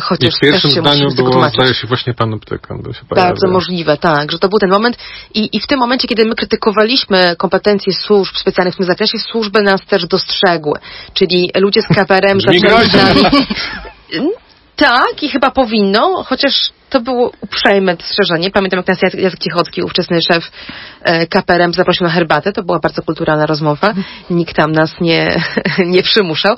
[0.01, 2.84] chociaż I w pierwszym też się zdaniu było, zdaje się, właśnie pan Optykan.
[3.15, 4.97] Bardzo możliwe, tak, że to był ten moment
[5.34, 9.17] i, i w tym momencie, kiedy my krytykowaliśmy kompetencje kompetencje służb specjalnych w tym zakresie,
[9.20, 10.80] służby nas też dostrzegły.
[11.13, 13.26] Czyli ludzie z KPRM zaczęli.
[14.82, 16.54] Tak, i chyba powinno, chociaż
[16.89, 18.52] to było uprzejme dostrzeżenie.
[18.52, 20.52] Pamiętam, jak nas Jacek Cichocki, ówczesny szef
[21.02, 22.54] e, KPRM, zaprosił na herbatę.
[22.54, 23.94] To była bardzo kulturalna rozmowa.
[24.30, 25.41] Nikt tam nas nie,
[25.96, 26.56] nie przymuszał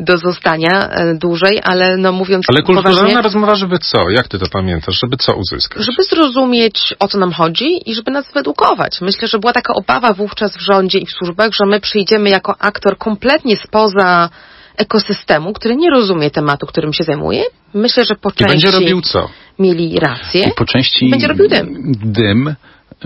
[0.00, 4.10] do zostania e, dłużej, ale no mówiąc Ale kulturalna poważnie, rozmowa, żeby co?
[4.10, 4.98] Jak ty to pamiętasz?
[5.00, 5.82] Żeby co uzyskać?
[5.82, 9.00] Żeby zrozumieć, o co nam chodzi i żeby nas wyedukować.
[9.00, 12.54] Myślę, że była taka obawa wówczas w rządzie i w służbach, że my przyjdziemy jako
[12.58, 14.30] aktor kompletnie spoza
[14.76, 17.44] ekosystemu, który nie rozumie tematu, którym się zajmuje.
[17.74, 19.28] Myślę, że po części I będzie robił co?
[19.58, 20.42] mieli rację.
[20.42, 21.92] I po części będzie robił dym.
[22.04, 22.54] dym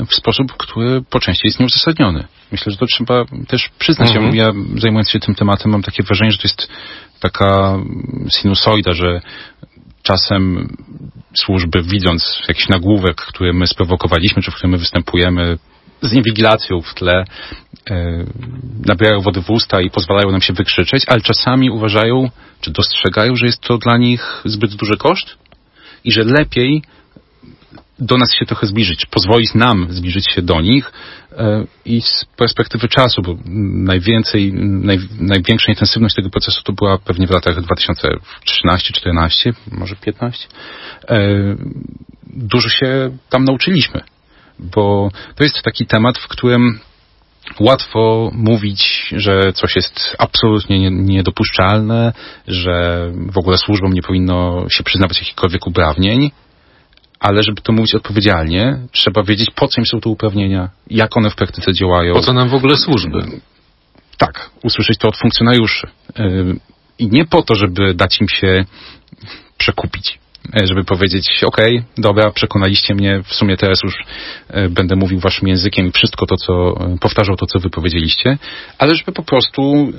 [0.08, 2.24] w sposób, który po części jest nieuzasadniony.
[2.52, 4.16] Myślę, że to trzeba też przyznać.
[4.16, 4.34] Mhm.
[4.34, 6.68] Ja, zajmując się tym tematem mam takie wrażenie, że to jest
[7.20, 7.78] taka
[8.30, 9.20] sinusoida, że
[10.02, 10.68] czasem
[11.34, 15.58] służby widząc jakiś nagłówek, który my sprowokowaliśmy, czy w którym my występujemy,
[16.02, 17.24] z inwigilacją w tle
[17.90, 18.24] e,
[18.86, 22.30] nabierają wody w usta i pozwalają nam się wykrzyczeć, ale czasami uważają,
[22.60, 25.36] czy dostrzegają, że jest to dla nich zbyt duży koszt
[26.04, 26.82] i że lepiej
[27.98, 30.92] do nas się trochę zbliżyć, pozwolić nam zbliżyć się do nich
[31.32, 33.36] e, i z perspektywy czasu, bo
[33.84, 40.48] najwięcej, naj, największa intensywność tego procesu to była pewnie w latach 2013-14, może 15.
[41.08, 41.28] E,
[42.26, 44.00] dużo się tam nauczyliśmy
[44.58, 46.80] bo to jest taki temat, w którym
[47.60, 52.12] łatwo mówić, że coś jest absolutnie niedopuszczalne,
[52.48, 56.30] że w ogóle służbom nie powinno się przyznawać jakichkolwiek uprawnień,
[57.20, 61.30] ale żeby to mówić odpowiedzialnie, trzeba wiedzieć, po co im są te uprawnienia, jak one
[61.30, 62.14] w praktyce działają.
[62.14, 63.18] Po co nam w ogóle służby?
[64.18, 65.86] Tak, usłyszeć to od funkcjonariuszy.
[66.98, 68.64] I nie po to, żeby dać im się
[69.58, 70.18] przekupić
[70.64, 71.56] żeby powiedzieć, ok,
[71.98, 74.04] dobra, przekonaliście mnie, w sumie teraz już
[74.48, 78.38] e, będę mówił waszym językiem i wszystko to, co, e, powtarzał to, co wy powiedzieliście,
[78.78, 79.92] ale żeby po prostu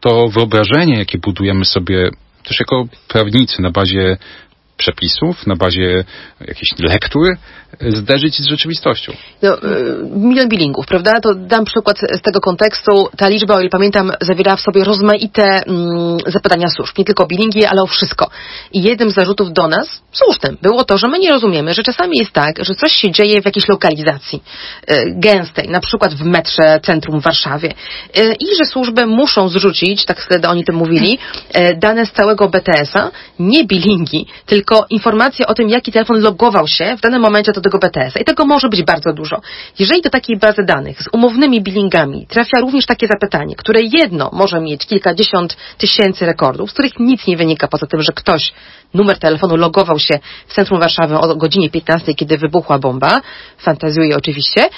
[0.00, 2.10] to wyobrażenie, jakie budujemy sobie
[2.42, 4.16] też jako prawnicy na bazie
[4.76, 6.04] przepisów, na bazie
[6.40, 7.36] jakichś lektur,
[7.80, 9.12] zderzyć z rzeczywistością.
[9.42, 9.60] No, y,
[10.10, 11.12] milion billingów, prawda?
[11.20, 13.08] To dam przykład z tego kontekstu.
[13.16, 16.98] Ta liczba, o ile pamiętam, zawiera w sobie rozmaite mm, zapytania służb.
[16.98, 18.30] Nie tylko o billingi, ale o wszystko.
[18.72, 22.18] I jednym z zarzutów do nas, słusznym, było to, że my nie rozumiemy, że czasami
[22.18, 24.42] jest tak, że coś się dzieje w jakiejś lokalizacji
[24.90, 27.70] y, gęstej, na przykład w metrze centrum w Warszawie
[28.18, 31.18] y, i że służby muszą zrzucić, tak wtedy oni tym mówili,
[31.76, 37.00] dane z całego BTS-a, nie billingi, tylko informacje o tym, jaki telefon logował się w
[37.00, 38.20] danym momencie do tego BTS-a.
[38.20, 39.40] I tego może być bardzo dużo.
[39.78, 44.60] Jeżeli do takiej bazy danych z umownymi billingami trafia również takie zapytanie, które jedno może
[44.60, 48.52] mieć kilkadziesiąt tysięcy rekordów, z których nic nie wynika poza tym, że ktoś
[48.94, 53.20] numer telefonu logował się w centrum Warszawy o godzinie 15, kiedy wybuchła bomba,
[53.58, 54.68] fantazjuję oczywiście,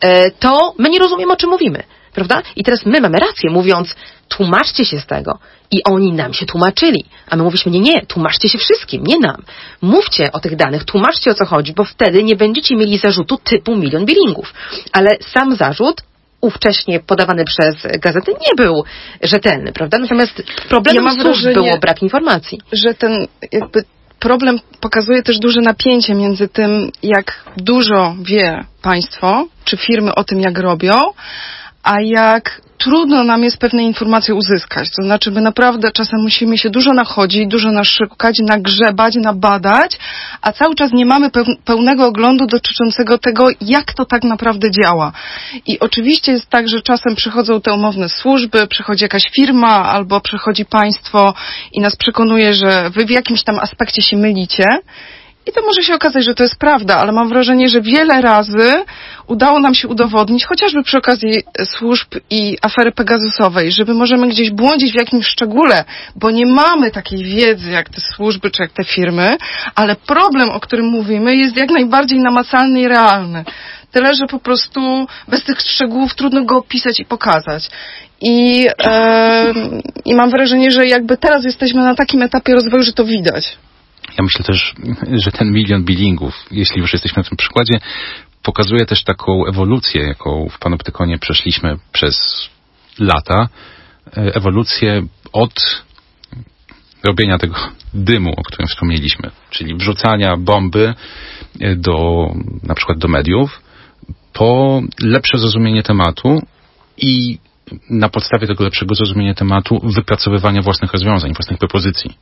[0.00, 1.82] e, to my nie rozumiemy, o czym mówimy.
[2.14, 2.42] Prawda?
[2.56, 3.94] I teraz my mamy rację, mówiąc,
[4.28, 5.38] tłumaczcie się z tego.
[5.70, 7.04] I oni nam się tłumaczyli.
[7.28, 9.42] A my mówiliśmy, nie, nie, tłumaczcie się wszystkim, nie nam.
[9.82, 13.76] Mówcie o tych danych, tłumaczcie o co chodzi, bo wtedy nie będziecie mieli zarzutu typu
[13.76, 14.54] milion billingów.
[14.92, 16.02] Ale sam zarzut
[16.40, 18.84] ówcześnie podawany przez gazety nie był
[19.22, 19.98] rzetelny, prawda?
[19.98, 22.60] Natomiast problemem ja było brak informacji.
[22.72, 23.84] Że ten jakby
[24.18, 30.40] problem pokazuje też duże napięcie między tym, jak dużo wie państwo, czy firmy o tym,
[30.40, 30.94] jak robią,
[31.82, 34.88] a jak trudno nam jest pewne informacje uzyskać.
[34.96, 39.98] To znaczy, my naprawdę czasem musimy się dużo nachodzić, dużo naszukać, nagrzebać, nabadać,
[40.42, 41.30] a cały czas nie mamy
[41.64, 45.12] pełnego oglądu dotyczącego tego, jak to tak naprawdę działa.
[45.66, 50.64] I oczywiście jest tak, że czasem przychodzą te umowne służby, przychodzi jakaś firma albo przychodzi
[50.64, 51.34] państwo
[51.72, 54.64] i nas przekonuje, że wy w jakimś tam aspekcie się mylicie
[55.46, 58.84] i to może się okazać, że to jest prawda, ale mam wrażenie, że wiele razy
[59.26, 64.50] udało nam się udowodnić, chociażby przy okazji służb i afery Pegasusowej, że my możemy gdzieś
[64.50, 65.84] błądzić w jakimś szczególe,
[66.16, 69.36] bo nie mamy takiej wiedzy jak te służby czy jak te firmy,
[69.74, 73.44] ale problem, o którym mówimy, jest jak najbardziej namacalny i realny.
[73.92, 77.70] Tyle, że po prostu bez tych szczegółów trudno go opisać i pokazać.
[78.20, 79.54] I, e,
[80.04, 83.56] I mam wrażenie, że jakby teraz jesteśmy na takim etapie rozwoju, że to widać.
[84.18, 84.74] Ja myślę też,
[85.12, 87.80] że ten milion billingów, jeśli już jesteśmy na tym przykładzie,
[88.42, 92.16] pokazuje też taką ewolucję, jaką w Panoptykonie przeszliśmy przez
[92.98, 93.48] lata.
[94.16, 95.84] E, ewolucję od
[97.04, 97.56] robienia tego
[97.94, 100.94] dymu, o którym wspomnieliśmy, czyli wrzucania bomby
[101.60, 102.26] e, do,
[102.62, 103.60] na przykład do mediów,
[104.32, 106.42] po lepsze zrozumienie tematu
[106.96, 107.38] i
[107.90, 112.14] na podstawie tego lepszego zrozumienia tematu wypracowywania własnych rozwiązań, własnych propozycji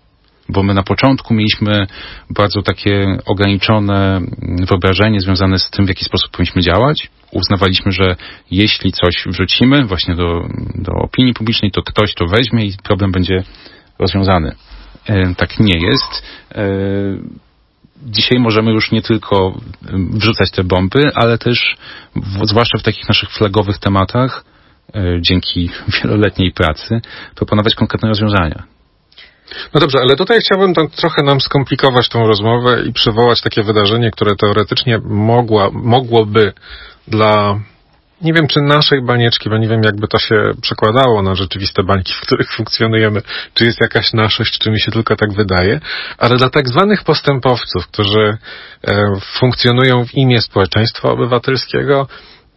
[0.48, 1.86] bo my na początku mieliśmy
[2.30, 4.20] bardzo takie ograniczone
[4.68, 7.10] wyobrażenie związane z tym, w jaki sposób powinniśmy działać.
[7.32, 8.16] Uznawaliśmy, że
[8.50, 13.42] jeśli coś wrzucimy właśnie do, do opinii publicznej, to ktoś to weźmie i problem będzie
[13.98, 14.54] rozwiązany.
[15.06, 16.22] E, tak nie jest.
[16.54, 16.64] E,
[18.02, 19.60] dzisiaj możemy już nie tylko
[19.92, 21.76] wrzucać te bomby, ale też,
[22.42, 24.44] zwłaszcza w takich naszych flagowych tematach,
[24.94, 25.70] e, dzięki
[26.02, 27.00] wieloletniej pracy,
[27.34, 28.62] proponować konkretne rozwiązania.
[29.74, 34.10] No dobrze, ale tutaj chciałbym tam trochę nam skomplikować tą rozmowę i przywołać takie wydarzenie,
[34.10, 36.52] które teoretycznie mogła, mogłoby
[37.08, 37.60] dla
[38.22, 42.12] nie wiem, czy naszej banieczki, bo nie wiem, jakby to się przekładało na rzeczywiste bańki,
[42.14, 43.22] w których funkcjonujemy,
[43.54, 45.80] czy jest jakaś naszość, czy mi się tylko tak wydaje,
[46.18, 48.38] ale dla tak zwanych postępowców, którzy
[48.88, 52.08] e, funkcjonują w imię społeczeństwa obywatelskiego,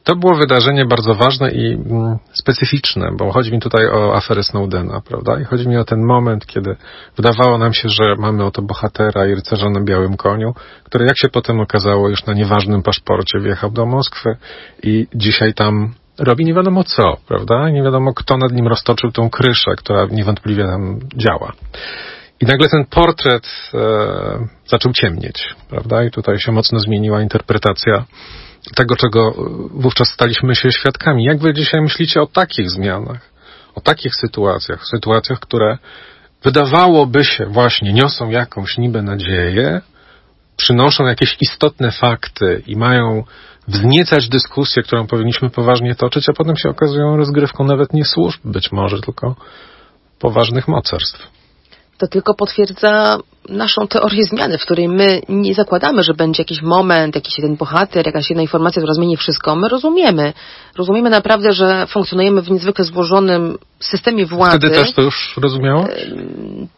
[0.04, 5.02] to było wydarzenie bardzo ważne i mm, specyficzne, bo chodzi mi tutaj o aferę Snowdena,
[5.02, 5.40] prawda?
[5.40, 6.76] I chodzi mi o ten moment, kiedy
[7.18, 11.30] wydawało nam się, że mamy oto bohatera i rycerza na białym koniu, który jak się
[11.30, 14.36] potem okazało już na nieważnym paszporcie wjechał do Moskwy
[14.84, 17.70] i dzisiaj tam robi nie wiadomo co, prawda?
[17.70, 21.54] Nie wiadomo kto nad nim roztoczył tą kryszę, która niewątpliwie tam działa.
[22.42, 23.80] I nagle ten portret e,
[24.68, 26.04] zaczął ciemnieć, prawda?
[26.04, 28.06] I tutaj się mocno zmieniła interpretacja
[28.76, 29.34] tego, czego
[29.72, 31.24] wówczas staliśmy się świadkami.
[31.24, 33.30] Jak wy dzisiaj myślicie o takich zmianach,
[33.76, 35.78] o takich sytuacjach, sytuacjach, które
[36.44, 39.82] wydawałoby się właśnie niosą jakąś niby nadzieję,
[40.58, 43.24] przynoszą jakieś istotne fakty i mają
[43.68, 48.72] wzniecać dyskusję, którą powinniśmy poważnie toczyć, a potem się okazują rozgrywką nawet nie służb być
[48.72, 49.36] może, tylko
[50.20, 51.28] poważnych mocarstw.
[51.98, 53.18] To tylko potwierdza
[53.50, 58.06] naszą teorię zmiany, w której my nie zakładamy, że będzie jakiś moment, jakiś jeden bohater,
[58.06, 59.56] jakaś jedna informacja, która zmieni wszystko.
[59.56, 60.34] My rozumiemy.
[60.78, 64.58] Rozumiemy naprawdę, że funkcjonujemy w niezwykle złożonym systemie władzy.
[64.58, 65.88] Wtedy też to już rozumiało?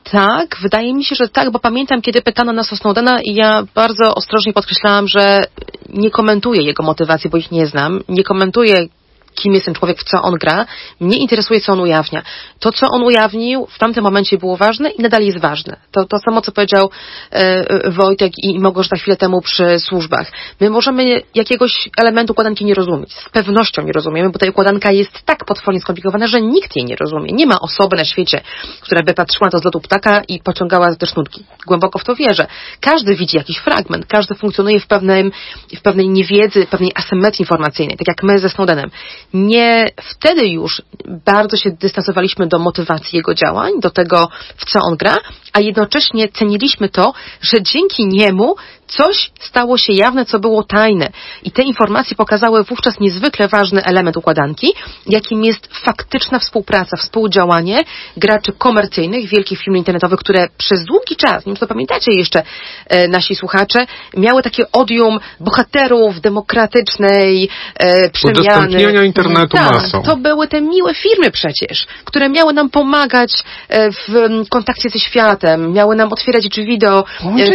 [0.04, 3.64] Tak, wydaje mi się, że tak, bo pamiętam, kiedy pytano nas o Snowdena i ja
[3.76, 5.46] bardzo ostrożnie podkreślałam, że
[5.90, 8.02] nie komentuję jego motywacji, bo ich nie znam.
[8.10, 8.88] Nie komentuję
[9.36, 10.66] kim jest ten człowiek, w co on gra.
[11.00, 12.24] Mnie interesuje, co on ujawnia.
[12.60, 15.78] To, co on ujawnił w tamtym momencie było ważne i nadal jest ważne.
[15.92, 16.90] To, to samo, co powiedział
[17.32, 20.32] e, Wojtek i Mogorz za chwilę temu przy służbach.
[20.60, 23.14] My możemy jakiegoś elementu układanki nie rozumieć.
[23.14, 26.96] Z pewnością nie rozumiemy, bo ta układanka jest tak potwornie skomplikowana, że nikt jej nie
[26.96, 27.32] rozumie.
[27.32, 28.42] Nie ma osoby na świecie,
[28.82, 31.44] która by patrzyła na to z lotu ptaka i pociągała te sznurki.
[31.68, 32.48] Głęboko w to wierzę.
[32.80, 35.32] Każdy widzi jakiś fragment, każdy funkcjonuje w, pewnym,
[35.78, 38.90] w pewnej niewiedzy, pewnej asymetrii informacyjnej, tak jak my ze Snowdenem
[39.36, 40.82] nie wtedy już
[41.26, 45.18] bardzo się dystansowaliśmy do motywacji jego działań, do tego, w co on gra,
[45.54, 48.56] a jednocześnie ceniliśmy to, że dzięki niemu
[48.88, 51.10] coś stało się jawne, co było tajne.
[51.44, 54.74] I te informacje pokazały wówczas niezwykle ważny element układanki,
[55.08, 57.84] jakim jest faktyczna współpraca, współdziałanie
[58.18, 62.44] graczy komercyjnych, wielkich firm internetowych, które przez długi czas, nie wiem, co pamiętacie jeszcze
[62.88, 63.86] e, nasi słuchacze,
[64.18, 68.40] miały takie odium bohaterów demokratycznej e, przemiany.
[68.42, 70.02] Udostępniania internetu tak, masą.
[70.02, 75.74] To były te miłe firmy przecież, które miały nam pomagać e, w kontakcie ze światem,
[75.74, 77.06] miały nam otwierać drzwi do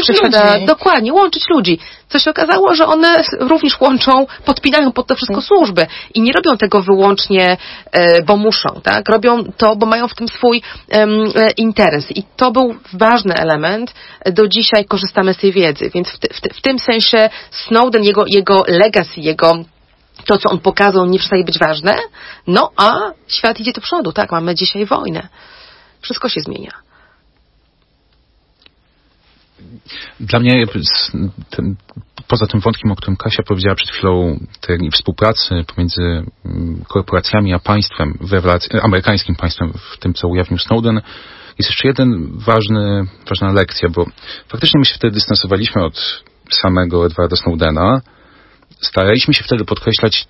[0.05, 0.55] wszechświata.
[0.55, 0.67] ludzi.
[0.67, 1.79] Dokładnie, łączyć ludzi.
[2.09, 6.57] Co się okazało, że one również łączą, podpinają pod to wszystko służby i nie robią
[6.57, 7.57] tego wyłącznie,
[7.93, 9.09] e, bo muszą, tak?
[9.09, 11.07] Robią to, bo mają w tym swój e,
[11.51, 12.17] interes.
[12.17, 13.95] I to był ważny element.
[14.27, 18.05] Do dzisiaj korzystamy z tej wiedzy, więc w, ty, w, ty, w tym sensie Snowden,
[18.05, 19.53] jego, jego legacy, jego
[20.27, 21.97] to, co on pokazał, nie przestaje być ważne.
[22.47, 22.93] No, a
[23.29, 24.33] świat idzie do przodu, tak?
[24.33, 25.29] Mamy dzisiaj wojnę.
[26.01, 26.90] Wszystko się zmienia.
[30.21, 30.67] Dla mnie
[31.51, 31.77] ten,
[32.29, 37.59] poza tym wątkiem, o którym Kasia powiedziała przed chwilą, tej współpracy pomiędzy mm, korporacjami a
[37.59, 41.01] państwem, w rewelacji, amerykańskim państwem w tym, co ujawnił Snowden,
[41.59, 44.07] jest jeszcze jeden ważny, ważna lekcja, bo
[44.49, 48.01] faktycznie my się wtedy dystansowaliśmy od samego Edwarda Snowdena.
[48.81, 50.27] Staraliśmy się wtedy podkreślać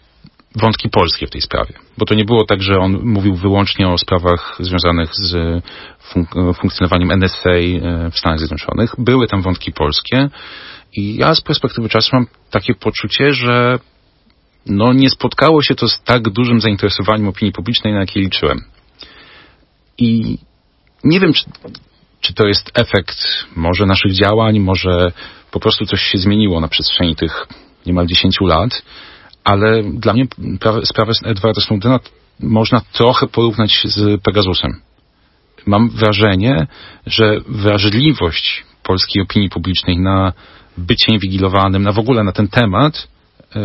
[0.57, 1.75] wątki polskie w tej sprawie.
[1.99, 5.33] Bo to nie było tak, że on mówił wyłącznie o sprawach związanych z
[6.13, 8.95] fun- funkcjonowaniem NSA e, w Stanach Zjednoczonych.
[8.99, 10.29] Były tam wątki polskie
[10.93, 13.79] i ja z perspektywy czasu mam takie poczucie, że
[14.67, 18.61] no nie spotkało się to z tak dużym zainteresowaniem opinii publicznej, na jakie liczyłem.
[19.99, 20.39] I
[21.05, 21.45] nie wiem, czy,
[22.21, 23.19] czy to jest efekt
[23.57, 25.13] może naszych działań, może
[25.51, 27.47] po prostu coś się zmieniło na przestrzeni tych
[27.87, 28.83] niemal 10 lat,
[29.45, 30.27] ale dla mnie
[30.61, 32.01] pra- sprawę Edwarda Snowdena
[32.41, 34.71] można trochę porównać z Pegasusem.
[35.67, 36.67] Mam wrażenie,
[37.07, 40.33] że wrażliwość polskiej opinii publicznej na
[40.79, 43.09] bycie inwigilowanym, na w ogóle na ten temat
[43.57, 43.61] e,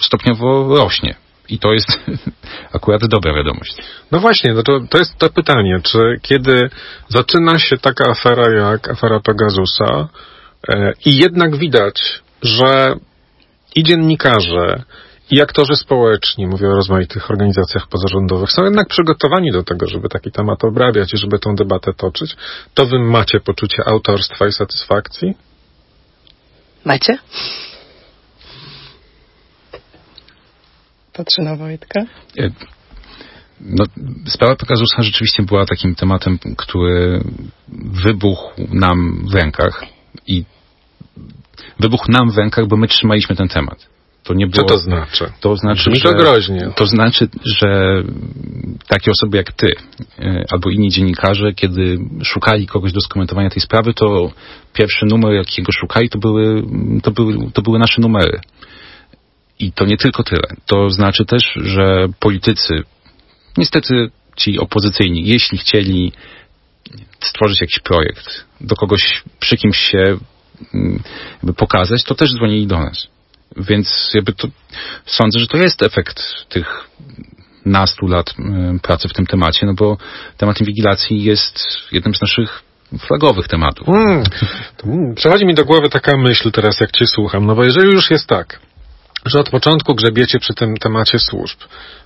[0.00, 1.14] stopniowo rośnie.
[1.48, 1.88] I to jest
[2.76, 3.76] akurat dobra wiadomość.
[4.12, 6.70] No właśnie, no to, to jest to pytanie, czy kiedy
[7.08, 10.08] zaczyna się taka afera jak afera Pegasusa
[10.68, 12.94] e, i jednak widać, że
[13.74, 14.82] i dziennikarze,
[15.30, 20.32] i aktorzy społeczni, mówię o rozmaitych organizacjach pozarządowych, są jednak przygotowani do tego, żeby taki
[20.32, 22.36] temat obrabiać i żeby tę debatę toczyć,
[22.74, 25.34] to wy macie poczucie autorstwa i satysfakcji?
[26.84, 27.18] Macie?
[31.12, 32.00] Patrzę na Wojtka.
[32.38, 32.50] E,
[33.60, 33.84] No,
[34.26, 37.20] sprawa Pegasusa rzeczywiście była takim tematem, który
[38.04, 39.84] wybuchł nam w rękach
[40.26, 40.44] i
[41.80, 43.88] wybuchł nam w rękach, bo my trzymaliśmy ten temat.
[44.28, 44.68] To nie Co było...
[44.68, 45.32] to znaczy?
[45.40, 46.72] To znaczy, Brzmi to że, groźnie.
[46.76, 47.28] To znaczy,
[47.60, 48.02] że
[48.88, 49.72] takie osoby jak ty
[50.18, 54.30] e, albo inni dziennikarze, kiedy szukali kogoś do skomentowania tej sprawy, to
[54.72, 56.62] pierwszy numer, jakiego szukali, to były,
[57.02, 58.40] to były, to były nasze numery.
[59.58, 60.48] I to nie tylko tyle.
[60.66, 62.74] To znaczy też, że politycy,
[63.56, 66.12] niestety ci opozycyjni, jeśli chcieli
[67.20, 70.18] stworzyć jakiś projekt, do kogoś przy kimś się mm,
[71.56, 73.06] pokazać, to też dzwonili do nas.
[73.56, 74.48] Więc jakby to
[75.06, 76.88] sądzę, że to jest efekt tych
[77.64, 78.34] nastu lat
[78.76, 79.96] y, pracy w tym temacie, no bo
[80.36, 81.60] temat inwigilacji jest
[81.92, 82.62] jednym z naszych
[82.98, 83.88] flagowych tematów.
[83.88, 84.24] Mm,
[84.76, 87.46] to, mm, Przechodzi mi do głowy taka myśl teraz, jak cię słucham.
[87.46, 88.60] No bo jeżeli już jest tak,
[89.28, 91.58] że od początku grzebiecie przy tym temacie służb,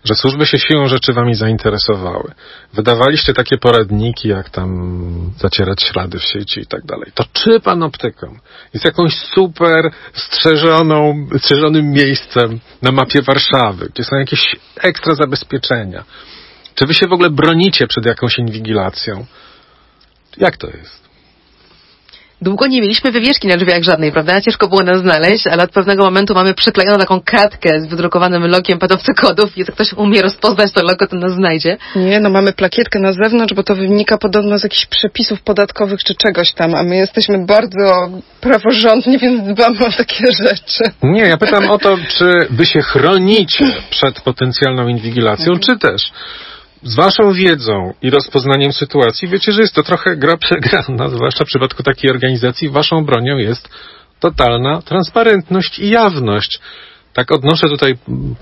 [0.05, 2.33] że służby się siłą rzeczy wami zainteresowały,
[2.73, 8.37] wydawaliście takie poradniki, jak tam zacierać ślady w sieci i tak dalej, to czy panoptyką
[8.75, 16.05] jest jakąś super strzeżoną, strzeżonym miejscem na mapie Warszawy, gdzie są jakieś ekstra zabezpieczenia?
[16.75, 19.27] Czy wy się w ogóle bronicie przed jakąś inwigilacją?
[20.37, 21.02] Jak to jest?
[22.43, 24.41] Długo nie mieliśmy wywieszki na drzwiach żadnej, prawda?
[24.41, 28.79] Ciężko było nas znaleźć, ale od pewnego momentu mamy przyklejoną taką kartkę z wydrukowanym logiem
[28.79, 31.77] pedowcy kodów i jak ktoś umie rozpoznać to logo, to nas znajdzie.
[31.97, 36.15] Nie, no mamy plakietkę na zewnątrz, bo to wynika podobno z jakichś przepisów podatkowych czy
[36.15, 38.09] czegoś tam, a my jesteśmy bardzo
[38.41, 40.85] praworządni, więc dbamy o takie rzeczy.
[41.03, 46.13] Nie, ja pytam o to, czy wy się chronicie przed potencjalną inwigilacją, czy też
[46.83, 51.49] z waszą wiedzą i rozpoznaniem sytuacji wiecie, że jest to trochę gra przegrana, zwłaszcza w
[51.49, 52.69] przypadku takiej organizacji.
[52.69, 53.69] Waszą bronią jest
[54.21, 56.61] totalna transparentność i jawność.
[57.13, 57.95] Tak odnoszę tutaj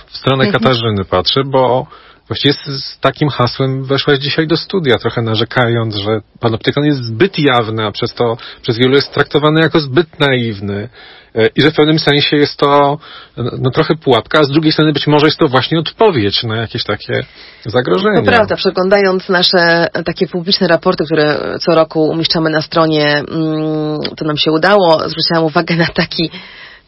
[0.06, 0.62] w stronę Mhm.
[0.62, 1.86] Katarzyny, patrzę, bo
[2.30, 7.38] właściwie z, z takim hasłem weszłaś dzisiaj do studia, trochę narzekając, że panoptykon jest zbyt
[7.38, 10.88] jawny, a przez to przez wielu jest traktowany jako zbyt naiwny.
[11.34, 12.98] E, I że w pewnym sensie jest to
[13.36, 16.56] no, no, trochę pułapka, a z drugiej strony być może jest to właśnie odpowiedź na
[16.56, 17.20] jakieś takie
[17.66, 18.16] zagrożenia.
[18.16, 24.24] To prawda, przeglądając nasze takie publiczne raporty, które co roku umieszczamy na stronie, mm, to
[24.24, 25.08] nam się udało.
[25.08, 26.30] Zwróciłam uwagę na taki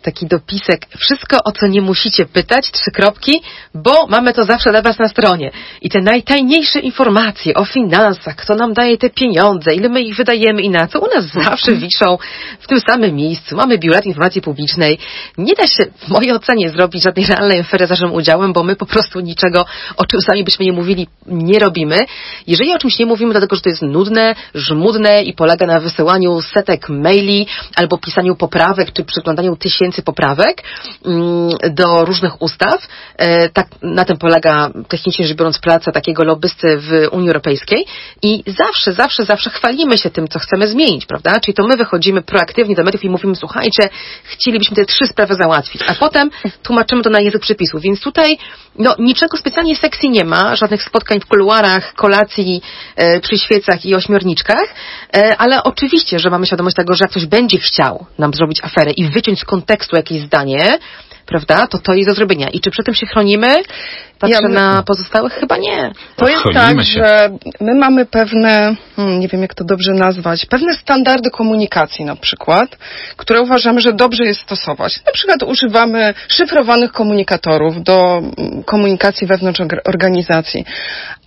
[0.02, 3.42] taki dopisek, wszystko o co nie musicie pytać, trzy kropki,
[3.74, 5.50] bo mamy to zawsze dla Was na stronie.
[5.80, 10.62] I te najtajniejsze informacje o finansach, kto nam daje te pieniądze, ile my ich wydajemy
[10.62, 12.18] i na co, u nas zawsze wiszą
[12.60, 13.56] w tym samym miejscu.
[13.56, 14.98] Mamy biulet informacji publicznej.
[15.38, 18.76] Nie da się w mojej ocenie zrobić żadnej realnej afery z naszym udziałem, bo my
[18.76, 19.64] po prostu niczego,
[19.96, 21.98] o czym sami byśmy nie mówili, nie robimy.
[22.46, 26.42] Jeżeli o czymś nie mówimy, dlatego że to jest nudne, żmudne i polega na wysyłaniu
[26.42, 27.46] setek maili
[27.76, 30.62] albo pisaniu poprawek, czy przyglądaniu tysięcy poprawek
[31.04, 32.88] mm, do różnych ustaw.
[33.16, 37.86] E, tak, na tym polega technicznie rzecz biorąc praca takiego lobbysty w Unii Europejskiej
[38.22, 41.40] i zawsze, zawsze, zawsze chwalimy się tym, co chcemy zmienić, prawda?
[41.40, 43.88] Czyli to my wychodzimy proaktywnie do mediów i mówimy, słuchajcie,
[44.24, 46.30] chcielibyśmy te trzy sprawy załatwić, a potem
[46.62, 47.82] tłumaczymy to na język przepisów.
[47.82, 48.38] Więc tutaj
[48.78, 52.62] no, niczego specjalnie sexy nie ma, żadnych spotkań w kuluarach, kolacji
[52.96, 54.74] e, przy świecach i ośmiorniczkach,
[55.16, 58.90] e, ale oczywiście, że mamy świadomość tego, że jak ktoś będzie chciał nam zrobić aferę
[58.90, 60.78] i wyciąć z kontekstu jakieś zdanie,
[61.26, 62.48] prawda, to to jest do zrobienia.
[62.48, 63.62] I czy przy tym się chronimy?
[64.22, 65.32] Patrzę Ja my- na pozostałych?
[65.32, 65.92] Chyba nie.
[66.16, 66.92] To jest tak, się.
[66.92, 72.16] że my mamy pewne, hmm, nie wiem jak to dobrze nazwać, pewne standardy komunikacji na
[72.16, 72.76] przykład,
[73.16, 75.00] które uważamy, że dobrze jest stosować.
[75.06, 80.64] Na przykład używamy szyfrowanych komunikatorów do mm, komunikacji wewnątrz org- organizacji,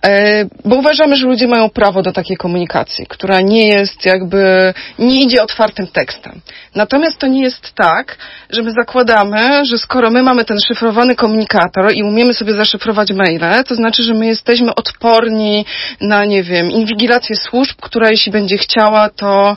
[0.06, 5.22] e, bo uważamy, że ludzie mają prawo do takiej komunikacji, która nie jest jakby, nie
[5.22, 6.40] idzie otwartym tekstem.
[6.74, 8.16] Natomiast to nie jest tak,
[8.50, 13.64] że my zakładamy, że skoro my mamy ten szyfrowany komunikator i umiemy sobie zaszyfrować maile,
[13.64, 15.64] to znaczy, że my jesteśmy odporni
[16.00, 19.56] na, nie wiem, inwigilację służb, która jeśli będzie chciała, to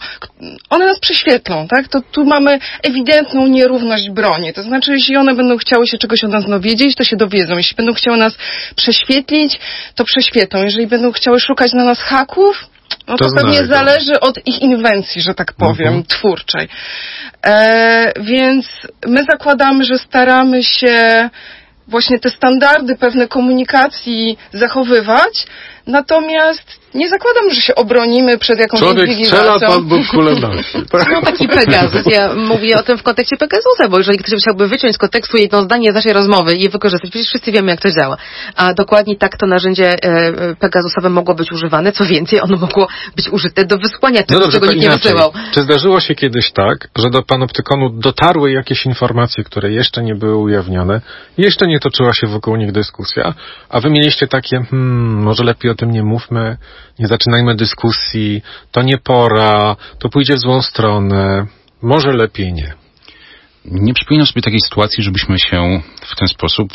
[0.69, 1.88] one nas prześwietlą, tak?
[1.88, 4.53] To tu mamy ewidentną nierówność broni.
[4.53, 7.57] To znaczy, jeśli one będą chciały się czegoś od nas dowiedzieć, to się dowiedzą.
[7.57, 8.38] Jeśli będą chciały nas
[8.75, 9.59] prześwietlić,
[9.95, 10.63] to prześwietlą.
[10.63, 12.65] Jeżeli będą chciały szukać na nas haków,
[13.07, 13.73] no to, To pewnie znajdą.
[13.73, 16.03] zależy od ich inwencji, że tak powiem, Mhm.
[16.03, 16.67] twórczej.
[17.45, 18.65] E, więc
[19.07, 21.30] my zakładamy, że staramy się
[21.89, 25.47] właśnie te standardy pewne komunikacji zachowywać,
[25.89, 29.67] natomiast nie zakładam, że się obronimy przed jakąś Człowiek strzela, inwigilacją.
[29.67, 30.77] Pan Bóg kulę nosi.
[30.93, 32.05] No taki Pegasus.
[32.05, 35.61] Ja mówię o tym w kontekście Pegasusa, bo jeżeli ktoś chciałby wyciąć z kontekstu jedno
[35.61, 38.17] zdanie z naszej rozmowy i je wykorzystać, przecież wszyscy wiemy, jak to działa.
[38.55, 41.91] A dokładnie tak to narzędzie e, Pegasusowe mogło być używane.
[41.91, 45.31] Co więcej, ono mogło być użyte do wysłania tego, No dobrze, czego nikt nie wysyłał.
[45.51, 50.35] Czy zdarzyło się kiedyś tak, że do panoptykonu dotarły jakieś informacje, które jeszcze nie były
[50.35, 51.01] ujawnione,
[51.37, 53.33] jeszcze nie toczyła się wokół nich dyskusja,
[53.69, 56.57] a wy mieliście takie, hmm, może lepiej o tym nie mówmy,
[56.99, 61.45] nie zaczynajmy dyskusji, to nie pora, to pójdzie w złą stronę,
[61.82, 62.73] może lepiej nie.
[63.65, 66.73] Nie przypominam sobie takiej sytuacji, żebyśmy się w ten sposób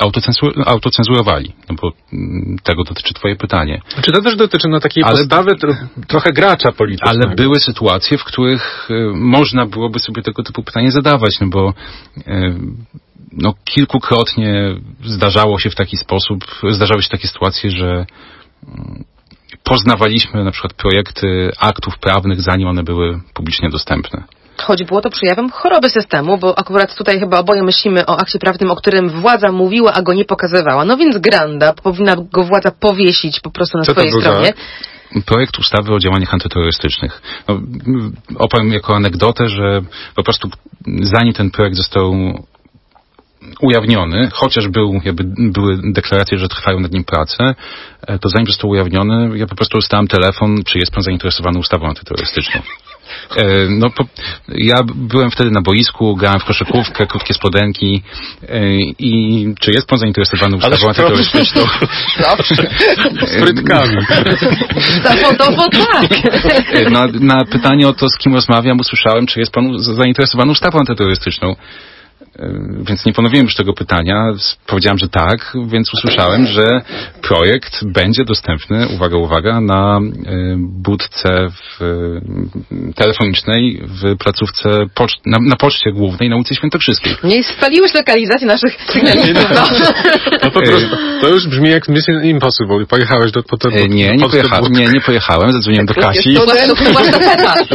[0.00, 3.80] autocenzu- autocenzurowali, no bo mm, tego dotyczy twoje pytanie.
[4.02, 7.26] Czy to też dotyczy na takiej Ale- postawy tro- trochę gracza politycznego?
[7.26, 11.74] Ale były sytuacje, w których y, można byłoby sobie tego typu pytanie zadawać, no bo
[12.18, 12.22] y,
[13.36, 19.04] no, kilkukrotnie zdarzało się w taki sposób, zdarzały się takie sytuacje, że mm,
[19.64, 24.24] poznawaliśmy na przykład projekty aktów prawnych, zanim one były publicznie dostępne.
[24.62, 28.70] Choć było to przejawem choroby systemu, bo akurat tutaj chyba oboje myślimy o akcie prawnym,
[28.70, 30.84] o którym władza mówiła, a go nie pokazywała.
[30.84, 34.52] No więc granda, powinna go władza powiesić po prostu na Co swojej stronie.
[35.26, 37.22] projekt ustawy o działaniach antyterrorystycznych.
[37.48, 37.60] No,
[38.38, 39.82] opowiem jako anegdotę, że
[40.14, 40.48] po prostu
[41.02, 42.14] zanim ten projekt został
[43.60, 47.54] ujawniony, chociaż był, jakby były deklaracje, że trwają nad nim prace,
[48.06, 51.88] e, to zanim został ujawniony, ja po prostu dostałem telefon, czy jest pan zainteresowany ustawą
[51.88, 52.60] antyterrorystyczną.
[53.36, 54.04] E, no, po,
[54.48, 58.02] ja byłem wtedy na boisku, grałem w koszykówkę, krótkie spodenki
[58.48, 61.62] e, i czy jest pan zainteresowany ustawą antyterrorystyczną?
[63.26, 63.96] Z frytkami.
[65.02, 66.10] Zawodowo tak.
[66.90, 71.56] Na, na pytanie o to, z kim rozmawiam, usłyszałem, czy jest pan zainteresowany ustawą antyterrorystyczną.
[72.88, 74.28] Więc nie ponowiłem już tego pytania.
[74.66, 76.82] Powiedziałem, że tak, więc usłyszałem, że
[77.22, 80.00] projekt będzie dostępny, uwaga, uwaga, na
[80.58, 81.80] budce w,
[82.94, 87.16] telefonicznej w placówce poczt, na, na poczcie głównej na ulicy Świętokrzyskiej.
[87.24, 89.50] Nie spaliłeś lokalizacji naszych sygnalistów.
[89.54, 89.90] No,
[90.42, 92.86] no po prostu, to już brzmi jak Mission Impossible.
[92.86, 95.52] Pojechałeś do, po, do, nie, nie, pojecha, nie, nie pojechałem.
[95.52, 96.34] Zadzwoniłem do Kasi.
[96.34, 96.46] To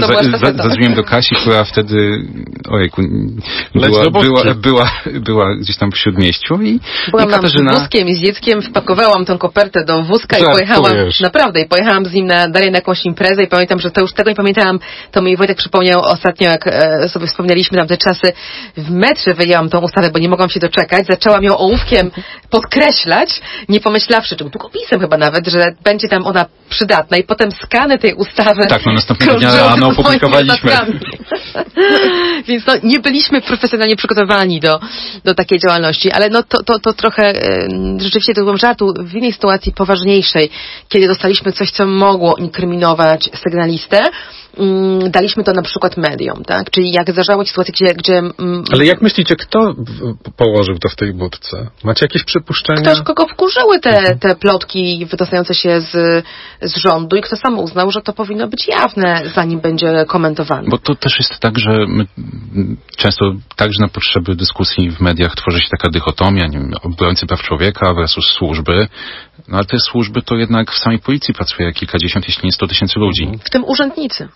[0.07, 2.26] była Zadzwoniłem do Kasi, która wtedy,
[2.70, 3.01] ojejku,
[3.76, 6.80] była, była, była, była gdzieś tam w śródmieściu i,
[7.12, 7.74] Byłam i Katarzyna...
[7.74, 12.06] z wózkiem i z dzieckiem, wpakowałam tą kopertę do wózka i pojechałam, naprawdę, i pojechałam
[12.06, 14.80] z nim na, dalej na jakąś imprezę i pamiętam, że to już tego nie pamiętałam,
[15.12, 18.34] to mi Wojtek przypomniał ostatnio, jak e, sobie wspomnieliśmy tamte czasy,
[18.78, 22.12] w metrze wyjęłam tą ustawę, bo nie mogłam się doczekać, zaczęłam ją ołówkiem
[22.49, 27.18] podkreślać, nie pomyślawszy, czy długopisem chyba nawet, że będzie tam ona przydatna.
[27.18, 30.72] I potem skany tej ustawy tak, no następnego dnia rano opublikowaliśmy.
[32.47, 34.80] Więc no, nie byliśmy profesjonalnie przygotowani do,
[35.24, 37.34] do takiej działalności, ale no to, to, to trochę
[37.97, 40.49] rzeczywiście to byłem żartu w innej sytuacji poważniejszej,
[40.89, 44.04] kiedy dostaliśmy coś, co mogło inkryminować sygnalistę,
[45.10, 46.72] daliśmy to na przykład mediom, tak?
[46.72, 47.93] Czyli jak zdarzało się sytuacje, gdzie...
[47.93, 49.76] gdzie mm, Ale jak myślicie, kto
[50.38, 51.68] położył to w tej budce?
[51.84, 52.82] Macie jakieś przypuszczenia?
[52.82, 54.20] Ktoś, kogo wkurzyły te, mhm.
[54.20, 55.91] te plotki wydostające się z,
[56.62, 60.70] z rządu i kto sam uznał, że to powinno być jawne, zanim będzie komentowane.
[60.70, 62.06] Bo to też jest tak, że my
[62.97, 63.26] często
[63.56, 67.93] także na potrzeby dyskusji w mediach tworzy się taka dychotomia, nie wiem, obrońcy praw człowieka
[67.93, 68.88] versus służby.
[69.48, 73.00] No ale te służby to jednak w samej policji pracuje kilkadziesiąt, jeśli nie sto tysięcy
[73.00, 73.30] ludzi.
[73.44, 74.28] W tym urzędnicy.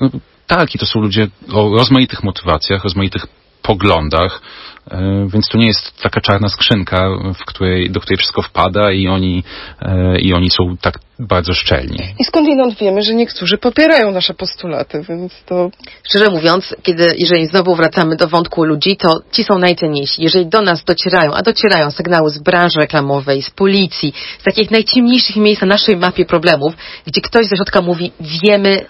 [0.00, 0.10] No,
[0.46, 3.26] tak, i to są ludzie o rozmaitych motywacjach, rozmaitych
[3.62, 4.42] poglądach,
[4.90, 9.08] e, więc to nie jest taka czarna skrzynka, w której, do której wszystko wpada i
[9.08, 9.44] oni,
[9.80, 11.98] e, i oni są tak bardzo szczelni.
[12.18, 15.70] I skądinąd wiemy, że niektórzy popierają nasze postulaty, więc to...
[16.08, 20.22] Szczerze mówiąc, kiedy, jeżeli znowu wracamy do wątku ludzi, to ci są najcenniejsi.
[20.22, 25.36] Jeżeli do nas docierają, a docierają sygnały z branży reklamowej, z policji, z takich najciemniejszych
[25.36, 26.74] miejsc na naszej mapie problemów,
[27.06, 28.86] gdzie ktoś ze środka mówi, wiemy,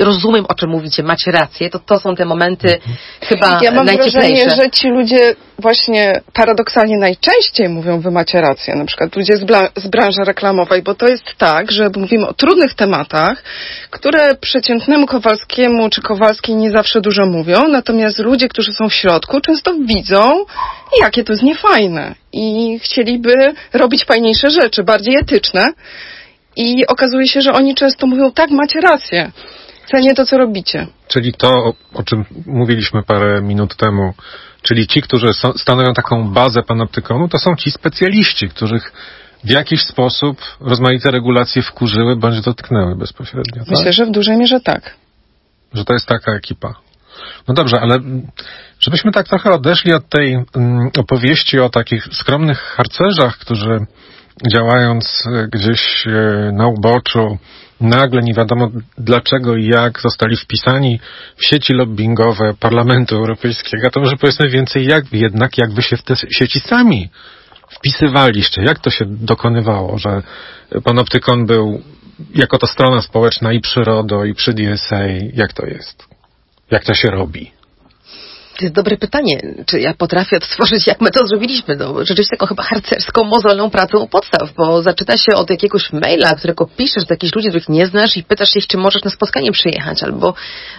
[0.00, 2.96] rozumiem o czym mówicie, macie rację, to to są te momenty mhm.
[3.20, 8.84] chyba ja mam wrażenie, że ci ludzie właśnie paradoksalnie najczęściej mówią, wy macie rację, na
[8.84, 13.42] przykład ludzie z, z branży reklamowej, bo to jest tak, że mówimy o trudnych tematach,
[13.90, 19.40] które przeciętnemu Kowalskiemu czy Kowalskiej nie zawsze dużo mówią, natomiast ludzie, którzy są w środku,
[19.40, 20.44] często widzą,
[21.00, 23.34] jakie to jest niefajne i chcieliby
[23.72, 25.72] robić fajniejsze rzeczy, bardziej etyczne.
[26.56, 29.32] I okazuje się, że oni często mówią, tak, macie rację.
[29.90, 30.86] Cenię to, co robicie.
[31.08, 34.14] Czyli to, o czym mówiliśmy parę minut temu,
[34.62, 38.92] czyli ci, którzy stanowią taką bazę panoptykonu, to są ci specjaliści, których
[39.46, 43.62] w jakiś sposób rozmaite regulacje wkurzyły bądź dotknęły bezpośrednio.
[43.68, 43.92] Myślę, tak?
[43.92, 44.94] że w dużej mierze tak.
[45.74, 46.74] Że to jest taka ekipa.
[47.48, 47.98] No dobrze, ale
[48.80, 53.86] żebyśmy tak trochę odeszli od tej mm, opowieści o takich skromnych harcerzach, którzy
[54.54, 56.10] działając e, gdzieś e,
[56.52, 57.38] na uboczu,
[57.80, 61.00] nagle nie wiadomo dlaczego i jak zostali wpisani
[61.36, 66.02] w sieci lobbyingowe Parlamentu Europejskiego, to może powiedzmy więcej jak jednak jak wy się w
[66.02, 67.10] te sieci sami
[67.68, 68.62] wpisywaliście?
[68.62, 70.22] Jak to się dokonywało, że
[70.84, 71.82] Panoptykon był
[72.34, 75.06] jako to strona społeczna i przy RODO, i przy DSA?
[75.32, 76.08] Jak to jest?
[76.70, 77.55] Jak to się robi?
[78.58, 81.76] To jest dobre pytanie, czy ja potrafię odtworzyć, jak my to zrobiliśmy.
[81.76, 86.34] No, rzeczywiście taką chyba harcerską, mozolną pracą u podstaw, bo zaczyna się od jakiegoś maila,
[86.34, 89.52] którego piszesz do jakichś ludzi, których nie znasz i pytasz się, czy możesz na spotkanie
[89.52, 90.34] przyjechać, albo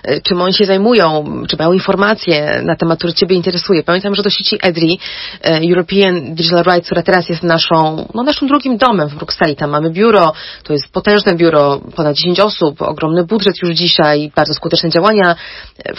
[0.09, 3.83] y, czym oni się zajmują, czy mają informacje na temat, który Ciebie interesuje.
[3.83, 4.99] Pamiętam, że do sieci EDRI,
[5.45, 9.55] y, European Digital Rights, która teraz jest naszą, no naszym drugim domem w Brukseli.
[9.55, 14.53] Tam mamy biuro, to jest potężne biuro, ponad 10 osób, ogromny budżet już dzisiaj, bardzo
[14.53, 15.35] skuteczne działania,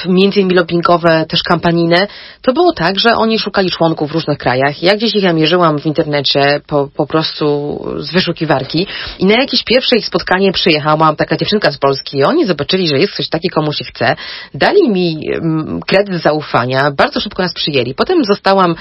[0.09, 2.07] między innymi lobbyingowe, też kampanie kampanijne,
[2.43, 4.83] to było tak, że oni szukali członków w różnych krajach.
[4.83, 8.87] Ja gdzieś ich ja mierzyłam w internecie po, po prostu z wyszukiwarki
[9.19, 12.99] i na jakieś pierwsze ich spotkanie przyjechała taka dziewczynka z Polski i oni zobaczyli, że
[12.99, 14.17] jest ktoś taki, komu się chce.
[14.55, 17.95] Dali mi mm, kredyt zaufania, bardzo szybko nas przyjęli.
[17.95, 18.75] Potem zostałam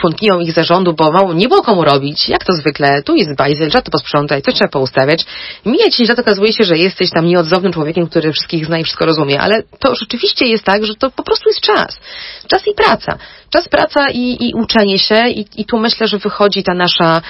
[0.00, 3.02] członkinią ich zarządu, bo nie było komu robić, jak to zwykle.
[3.02, 5.24] Tu jest bajzel, trzeba to posprzątać, co trzeba poustawiać.
[5.66, 9.06] Mija 10 lat okazuje się, że jesteś tam nieodzownym człowiekiem, który wszystkich zna i wszystko
[9.06, 12.00] rozumie, ale to rzeczywiście jest tak, że to po prostu jest czas czas.
[12.46, 13.18] Czas i praca.
[13.50, 17.22] Czas, praca i, i uczenie się i, i tu myślę, że wychodzi ta nasza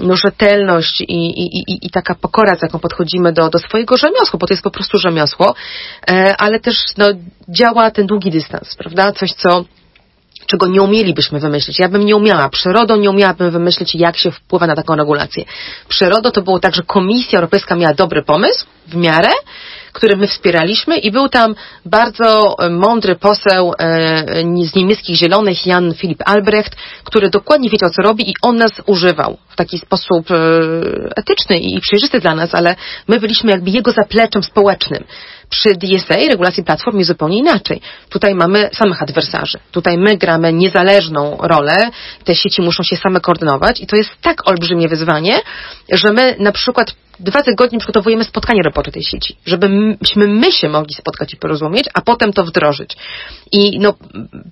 [0.00, 4.38] no, rzetelność i, i, i, i taka pokora, z jaką podchodzimy do, do swojego rzemiosła,
[4.38, 5.54] bo to jest po prostu rzemiosło,
[6.10, 7.06] e, ale też no,
[7.48, 9.12] działa ten długi dystans, prawda?
[9.12, 9.64] Coś, co
[10.46, 11.78] czego nie umielibyśmy wymyślić.
[11.78, 12.48] Ja bym nie umiała.
[12.48, 15.44] Przyrodo nie umiałabym wymyślić, jak się wpływa na taką regulację.
[15.88, 19.30] Przyrodo to było tak, że Komisja Europejska miała dobry pomysł, w miarę,
[19.92, 24.24] który my wspieraliśmy i był tam bardzo e, mądry poseł e,
[24.64, 29.36] z niemieckich zielonych, Jan Filip Albrecht, który dokładnie wiedział, co robi i on nas używał
[29.48, 30.36] w taki sposób e,
[31.16, 32.76] etyczny i przejrzysty dla nas, ale
[33.08, 35.04] my byliśmy jakby jego zapleczem społecznym.
[35.50, 37.80] Przy DSA regulacji platform jest zupełnie inaczej.
[38.08, 39.58] Tutaj mamy samych adwersarzy.
[39.70, 41.90] Tutaj my gramy niezależną rolę.
[42.24, 45.40] Te sieci muszą się same koordynować i to jest tak olbrzymie wyzwanie,
[45.92, 50.94] że my na przykład dwa tygodnie przygotowujemy spotkanie robocze tej sieci, żebyśmy my się mogli
[50.94, 52.96] spotkać i porozumieć, a potem to wdrożyć.
[53.52, 53.94] I no,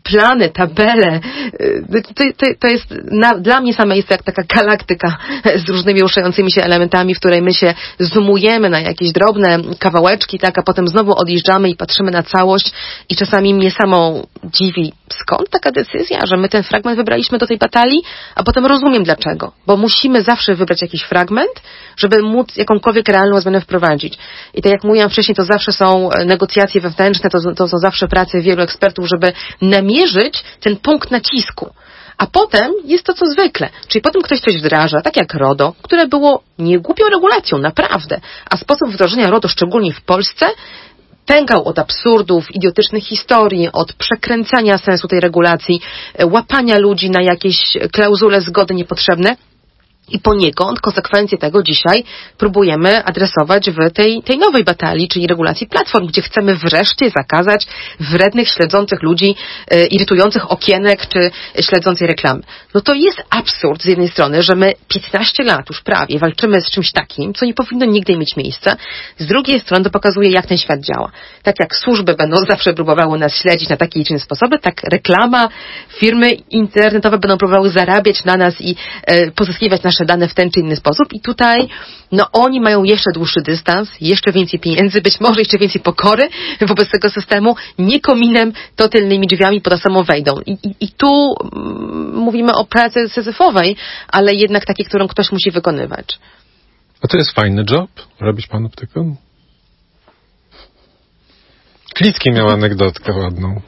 [0.02, 1.20] plany, tabele,
[1.60, 5.16] y, to, to, to jest, na, dla mnie same jest jak taka galaktyka
[5.56, 10.58] z różnymi ruszającymi się elementami, w której my się zoomujemy na jakieś drobne kawałeczki, tak,
[10.58, 12.72] a potem znowu odjeżdżamy i patrzymy na całość
[13.08, 17.58] i czasami mnie samą dziwi, skąd taka decyzja, że my ten fragment wybraliśmy do tej
[17.58, 18.02] batalii,
[18.34, 21.62] a potem rozumiem dlaczego, bo musimy zawsze wybrać jakiś fragment,
[21.96, 24.18] żeby móc jakąkolwiek realną zmianę wprowadzić.
[24.54, 28.08] I tak jak mówiłam wcześniej, to zawsze są e, negocjacje wewnętrzne, to, to są zawsze
[28.08, 29.32] prace wielu ekspertów, żeby
[29.62, 31.70] namierzyć ten punkt nacisku.
[32.18, 33.68] A potem jest to co zwykle.
[33.88, 38.20] Czyli potem ktoś coś wdraża, tak jak RODO, które było niegłupią regulacją, naprawdę.
[38.50, 40.46] A sposób wdrożenia RODO, szczególnie w Polsce,
[41.26, 45.80] pękał od absurdów, idiotycznych historii, od przekręcania sensu tej regulacji,
[46.14, 49.36] e, łapania ludzi na jakieś klauzule zgody niepotrzebne.
[50.10, 52.04] I poniekąd konsekwencje tego dzisiaj
[52.38, 57.66] próbujemy adresować w tej, tej nowej batalii, czyli regulacji platform, gdzie chcemy wreszcie zakazać
[58.00, 59.36] wrednych, śledzących ludzi,
[59.70, 61.30] e, irytujących okienek czy
[61.60, 62.42] śledzącej reklamy.
[62.74, 66.70] No to jest absurd z jednej strony, że my 15 lat już prawie walczymy z
[66.70, 68.76] czymś takim, co nie powinno nigdy mieć miejsca.
[69.18, 71.10] Z drugiej strony to pokazuje, jak ten świat działa.
[71.42, 75.48] Tak jak służby będą zawsze próbowały nas śledzić na takie czy inne sposoby, tak reklama,
[75.88, 80.50] firmy internetowe będą próbowały zarabiać na nas i e, pozyskiwać nasze nasze dane w ten
[80.50, 81.68] czy inny sposób i tutaj
[82.12, 86.28] no oni mają jeszcze dłuższy dystans, jeszcze więcej pieniędzy, być może jeszcze więcej pokory
[86.60, 90.40] wobec tego systemu, nie kominem, to tylnymi drzwiami pod samą wejdą.
[90.46, 93.76] I, i, i tu mm, mówimy o pracy syzyfowej,
[94.08, 96.18] ale jednak takiej, którą ktoś musi wykonywać.
[97.02, 97.90] A to jest fajny job,
[98.20, 99.16] robić panoptyką?
[101.94, 103.60] Klicki miał anegdotkę ładną.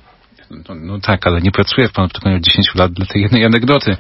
[0.51, 3.96] No, no, tak, ale nie pracuję w panoptykonie od 10 lat dla tej jednej anegdoty.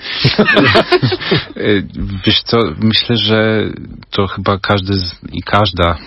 [2.26, 3.68] Wiesz co, myślę, że
[4.10, 5.98] to chyba każdy z, i każda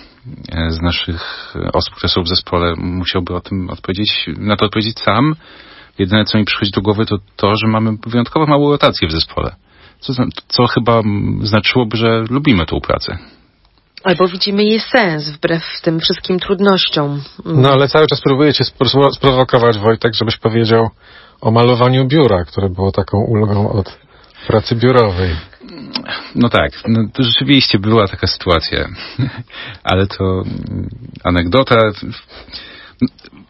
[0.52, 4.98] e, z naszych osób, które są w zespole, musiałby o tym odpowiedzieć, na to odpowiedzieć
[4.98, 5.34] sam.
[5.98, 9.54] Jedyne, co mi przychodzi do głowy, to to, że mamy wyjątkowo małą rotację w zespole.
[10.00, 10.12] Co,
[10.48, 11.02] co chyba
[11.42, 13.18] znaczyłoby, że lubimy tą pracę.
[14.04, 17.22] Albo widzimy jej sens wbrew tym wszystkim trudnościom.
[17.44, 18.64] No ale cały czas próbuję cię
[19.16, 20.88] sprowokować, Wojtek, żebyś powiedział
[21.40, 23.98] o malowaniu biura, które było taką ulgą od
[24.46, 25.36] pracy biurowej.
[26.34, 28.88] No tak, no to rzeczywiście była taka sytuacja,
[29.90, 30.88] ale to mm,
[31.24, 31.76] anegdota.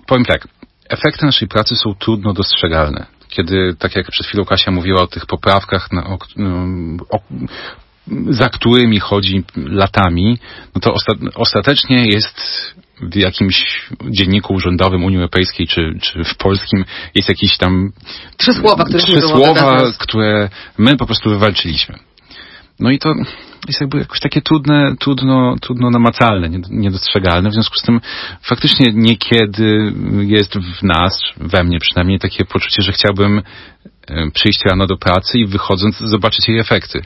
[0.06, 0.48] Powiem tak,
[0.88, 5.26] efekty naszej pracy są trudno dostrzegalne kiedy, tak jak przed chwilą Kasia mówiła o tych
[5.26, 6.18] poprawkach, na, o,
[7.10, 7.20] o,
[8.30, 10.38] za którymi chodzi latami,
[10.74, 10.94] no to
[11.34, 12.40] ostatecznie jest
[13.00, 16.84] w jakimś dzienniku urzędowym Unii Europejskiej czy, czy w polskim
[17.14, 17.92] jest jakieś tam
[18.36, 20.48] trzy słowa, które, trzy słowa, które
[20.78, 21.98] my po prostu wywalczyliśmy.
[22.80, 23.14] No i to
[23.68, 27.50] jest jakby jakoś takie trudne, trudno, trudno namacalne, niedostrzegalne.
[27.50, 28.00] W związku z tym
[28.42, 33.42] faktycznie niekiedy jest w nas, we mnie przynajmniej, takie poczucie, że chciałbym
[34.08, 37.02] e, przyjść rano do pracy i wychodząc zobaczyć jej efekty.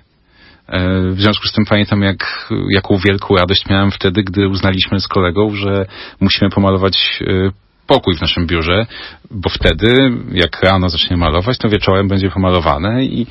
[0.68, 5.08] E, w związku z tym pamiętam, jak, jaką wielką radość miałem wtedy, gdy uznaliśmy z
[5.08, 5.86] kolegą, że
[6.20, 7.50] musimy pomalować e,
[7.86, 8.86] pokój w naszym biurze,
[9.30, 13.26] bo wtedy, jak rano zacznie malować, to wieczorem będzie pomalowane i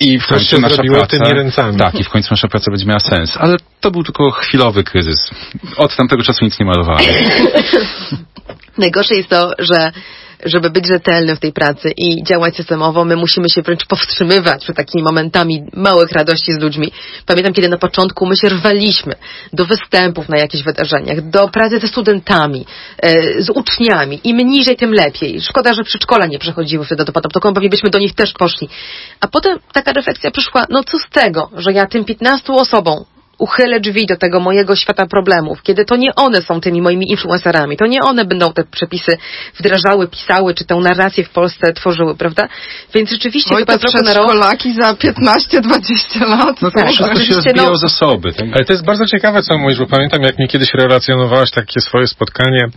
[0.00, 1.78] i w końcu nasza praca, tymi ręcami.
[1.78, 3.36] Tak, i w końcu nasza praca będzie miała sens.
[3.36, 5.30] Ale to był tylko chwilowy kryzys.
[5.76, 7.04] Od tamtego czasu nic nie malowałem.
[8.78, 9.92] Najgorsze jest to, że
[10.44, 14.76] żeby być rzetelnym w tej pracy i działać systemowo, my musimy się wręcz powstrzymywać przed
[14.76, 16.92] takimi momentami małych radości z ludźmi.
[17.26, 19.14] Pamiętam, kiedy na początku my się rwaliśmy
[19.52, 22.66] do występów na jakichś wydarzeniach, do pracy ze studentami,
[22.98, 24.20] e, z uczniami.
[24.24, 25.40] Im niżej, tym lepiej.
[25.40, 28.68] Szkoda, że przedszkola nie przechodziły wtedy do Patoptoką, pewnie byśmy do nich też poszli.
[29.20, 33.04] A potem taka refleksja przyszła, no co z tego, że ja tym 15 osobom
[33.40, 37.76] uchylę drzwi do tego mojego świata problemów, kiedy to nie one są tymi moimi influencerami,
[37.76, 39.18] to nie one będą te przepisy
[39.58, 42.48] wdrażały, pisały, czy tę narrację w Polsce tworzyły, prawda?
[42.94, 44.26] Więc rzeczywiście Oj, chyba z roku na rok...
[44.26, 46.62] przedszkolaki za 15-20 lat.
[46.62, 48.32] No Tak, to wszystko się no- zasoby.
[48.32, 48.48] Tak?
[48.54, 52.06] Ale to jest bardzo ciekawe, co mówisz, bo pamiętam, jak mi kiedyś relacjonowałaś takie swoje
[52.06, 52.68] spotkanie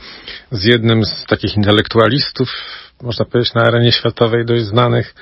[0.52, 2.50] z jednym z takich intelektualistów,
[3.02, 5.16] można powiedzieć, na arenie światowej dość znanych,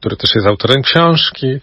[0.00, 1.60] który też jest autorem książki,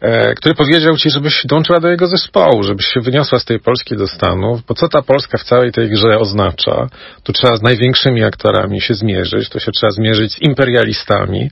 [0.00, 3.96] e, który powiedział ci, żebyś dołączyła do jego zespołu, żebyś się wyniosła z tej Polski
[3.96, 6.86] do Stanów, bo co ta Polska w całej tej grze oznacza?
[7.22, 11.50] Tu trzeba z największymi aktorami się zmierzyć, to się trzeba zmierzyć z imperialistami,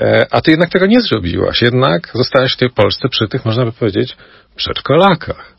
[0.00, 1.62] e, a ty jednak tego nie zrobiłaś.
[1.62, 4.16] Jednak zostałaś w tej Polsce przy tych, można by powiedzieć,
[4.56, 5.55] przedszkolakach.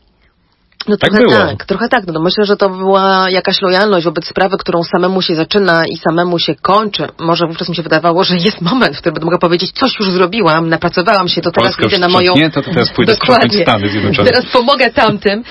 [0.88, 1.38] No Tak trochę było.
[1.38, 2.04] tak, trochę tak.
[2.06, 6.38] No, myślę, że to była jakaś lojalność wobec sprawy, którą samemu się zaczyna i samemu
[6.38, 7.08] się kończy.
[7.18, 10.68] Może wówczas mi się wydawało, że jest moment, w którym mogła powiedzieć, coś już zrobiłam,
[10.68, 12.32] napracowałam się, to teraz Polska idę na moją...
[12.32, 13.62] sprzątnięta, to teraz pójdę Dokładnie.
[13.62, 14.30] Stany Zjednoczone.
[14.30, 15.42] Teraz pomogę tamtym.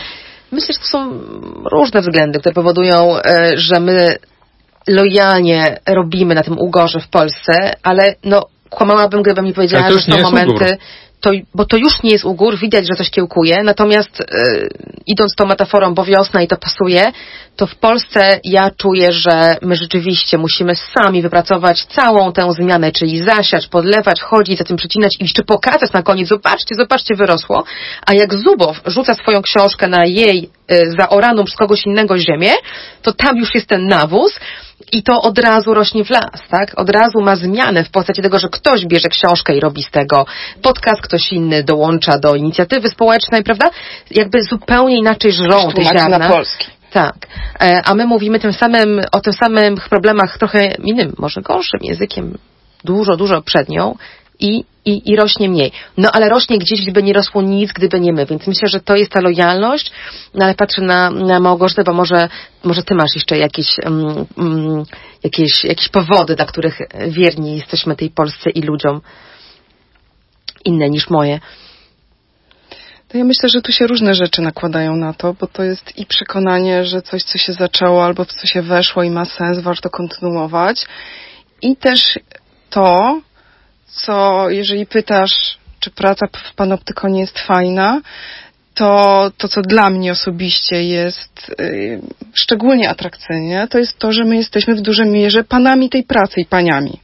[0.52, 1.20] Myślę, że to są
[1.72, 4.16] różne względy, które powodują, e, że my
[4.88, 10.16] lojalnie robimy na tym ugorze w Polsce, ale no kłamałabym, gdybym nie powiedziała, że są
[10.16, 10.78] nie momenty, ugór.
[11.22, 14.26] To, bo to już nie jest ugór, widać, że coś kiełkuje, natomiast e,
[15.08, 17.12] idąc tą metaforą, bo wiosna i to pasuje,
[17.56, 23.24] to w Polsce ja czuję, że my rzeczywiście musimy sami wypracować całą tę zmianę, czyli
[23.24, 27.64] zasiać, podlewać, chodzić, za tym przecinać i jeszcze pokazać na koniec, zobaczcie, zobaczcie, wyrosło,
[28.06, 32.52] a jak Zubow rzuca swoją książkę na jej e, zaoraną przez kogoś innego ziemię,
[33.02, 34.40] to tam już jest ten nawóz,
[34.92, 36.80] i to od razu rośnie w las, tak?
[36.80, 40.26] Od razu ma zmianę w postaci tego, że ktoś bierze książkę i robi z tego
[40.62, 43.70] podcast, ktoś inny dołącza do inicjatywy społecznej, prawda?
[44.12, 46.18] Jakby zupełnie inaczej żrą te ziarna.
[46.18, 46.68] na polski.
[46.92, 47.16] Tak.
[47.62, 52.38] E, A my mówimy tym samym, o tym samych problemach trochę innym, może gorszym językiem,
[52.84, 53.96] dużo, dużo przed nią
[54.40, 55.72] i, i, i rośnie mniej.
[55.98, 58.26] No ale rośnie gdzieś, gdyby nie rosło nic, gdyby nie my.
[58.26, 59.92] Więc myślę, że to jest ta lojalność,
[60.34, 62.30] no ale patrzę na, na Małgorzatę, bo może,
[62.64, 64.84] może ty masz jeszcze jakieś, mm, mm,
[65.24, 69.02] jakieś, jakieś powody, dla których wierni jesteśmy tej Polsce i ludziom
[70.66, 71.40] inne niż moje.
[73.08, 76.06] To ja myślę, że tu się różne rzeczy nakładają na to, bo to jest i
[76.06, 79.90] przekonanie, że coś, co się zaczęło albo w co się weszło i ma sens, warto
[79.90, 80.86] kontynuować.
[81.62, 82.20] I też
[82.70, 83.22] to,
[83.88, 88.02] co jeżeli pytasz, czy praca w panoptykonie jest fajna,
[88.74, 92.02] to, to co dla mnie osobiście jest y,
[92.34, 96.46] szczególnie atrakcyjne, to jest to, że my jesteśmy w dużej mierze panami tej pracy i
[96.46, 97.00] paniami.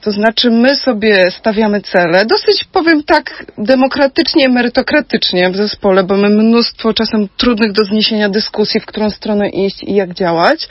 [0.00, 6.28] To znaczy, my sobie stawiamy cele, dosyć powiem tak demokratycznie, merytokratycznie w zespole, bo mamy
[6.28, 10.68] mnóstwo czasem trudnych do zniesienia dyskusji, w którą stronę iść i jak działać.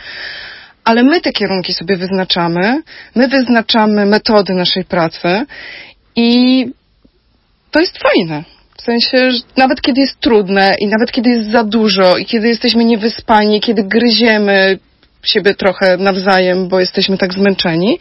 [0.92, 2.82] Ale my te kierunki sobie wyznaczamy,
[3.16, 5.46] my wyznaczamy metody naszej pracy
[6.16, 6.66] i
[7.72, 8.44] to jest fajne.
[8.78, 12.48] W sensie, że nawet kiedy jest trudne i nawet kiedy jest za dużo i kiedy
[12.48, 14.80] jesteśmy niewyspani, kiedy gryziemy
[15.24, 18.00] siebie trochę nawzajem, bo jesteśmy tak zmęczeni,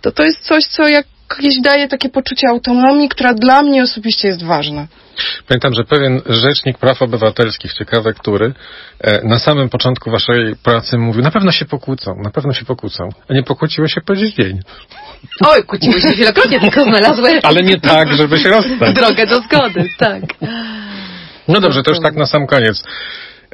[0.00, 4.42] to to jest coś, co jakieś daje takie poczucie autonomii, która dla mnie osobiście jest
[4.42, 4.86] ważna.
[5.48, 8.54] Pamiętam, że pewien rzecznik praw obywatelskich, ciekawe który,
[9.00, 13.08] e, na samym początku waszej pracy mówił, na pewno się pokłócą, na pewno się pokłócą.
[13.28, 14.60] A nie pokłóciły się po dziś dzień.
[15.46, 18.94] Oj, kłóciły się wielokrotnie, tylko znalazły Ale nie tak, żeby się rozstać.
[18.94, 20.22] drogę do zgody, tak.
[21.48, 22.84] No dobrze, to już tak na sam koniec.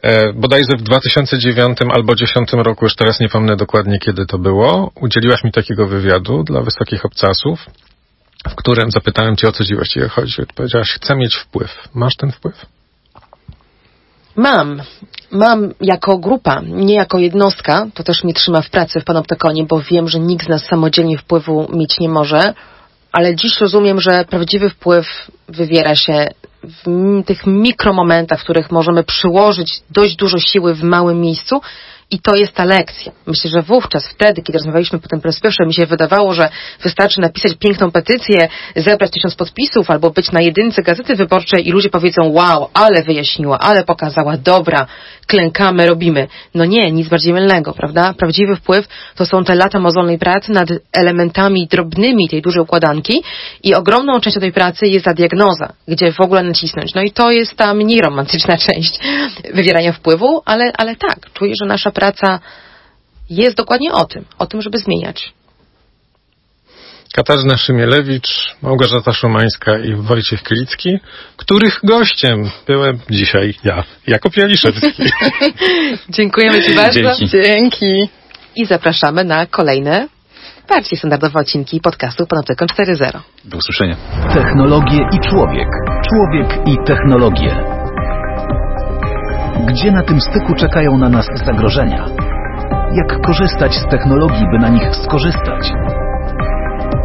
[0.03, 4.91] E, bodajże w 2009 albo 2010 roku, już teraz nie pomnę dokładnie kiedy to było,
[5.01, 7.67] udzieliłaś mi takiego wywiadu dla wysokich obcasów,
[8.49, 10.43] w którym zapytałem cię o co ci właściwie chodzi.
[10.55, 11.89] Powiedziałaś, chcę mieć wpływ.
[11.95, 12.67] Masz ten wpływ?
[14.37, 14.83] Mam.
[15.31, 17.87] Mam jako grupa, nie jako jednostka.
[17.95, 21.19] To też mnie trzyma w pracy w Panoptykonie, bo wiem, że nikt z nas samodzielnie
[21.19, 22.55] wpływu mieć nie może.
[23.13, 25.07] Ale dziś rozumiem, że prawdziwy wpływ
[25.49, 26.29] wywiera się
[26.63, 31.61] w tych mikromomentach, w których możemy przyłożyć dość dużo siły w małym miejscu.
[32.11, 33.13] I to jest ta lekcja.
[33.27, 36.51] Myślę, że wówczas, wtedy, kiedy rozmawialiśmy po raz pierwszy, mi się wydawało, że
[36.83, 41.91] wystarczy napisać piękną petycję, zebrać tysiąc podpisów albo być na jedynce gazety wyborczej i ludzie
[41.91, 44.87] powiedzą, wow, ale wyjaśniła, ale pokazała, dobra,
[45.29, 46.29] klękamy, robimy.
[46.55, 48.15] No nie, nic bardziej mylnego, prawda?
[48.15, 53.23] Prawdziwy wpływ to są te lata mozolnej pracy nad elementami drobnymi tej dużej układanki
[53.63, 56.95] i ogromną częścią tej pracy jest ta diagnoza, gdzie w ogóle nacisnąć.
[56.95, 58.99] No i to jest ta mniej romantyczna część
[59.55, 62.41] wywierania wpływu, ale, ale tak, czuję, że nasza praca
[63.31, 65.33] jest dokładnie o tym, o tym, żeby zmieniać.
[67.15, 70.99] Katarzyna Szymielewicz, Małgorzata Szumańska i Wojciech Klicki,
[71.37, 74.87] których gościem byłem dzisiaj ja, Jakub Jaliszewski.
[76.17, 77.29] Dziękujemy Ci bardzo Dzięki.
[77.29, 78.09] Dzięki.
[78.57, 80.09] i zapraszamy na kolejne
[80.69, 83.21] bardziej standardowe odcinki podcastu Panoptykon 4.0.
[83.45, 83.97] Do usłyszenia.
[84.35, 85.69] Technologie i człowiek.
[86.09, 87.57] Człowiek i technologie.
[89.67, 92.07] Gdzie na tym styku czekają na nas zagrożenia?
[92.97, 95.73] Jak korzystać z technologii, by na nich skorzystać?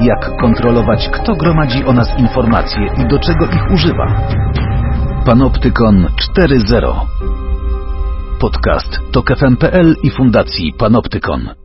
[0.03, 4.27] Jak kontrolować, kto gromadzi o nas informacje i do czego ich używa?
[5.25, 6.95] Panoptykon 4.0
[8.39, 11.62] Podcast TokFM.pl i Fundacji Panoptykon.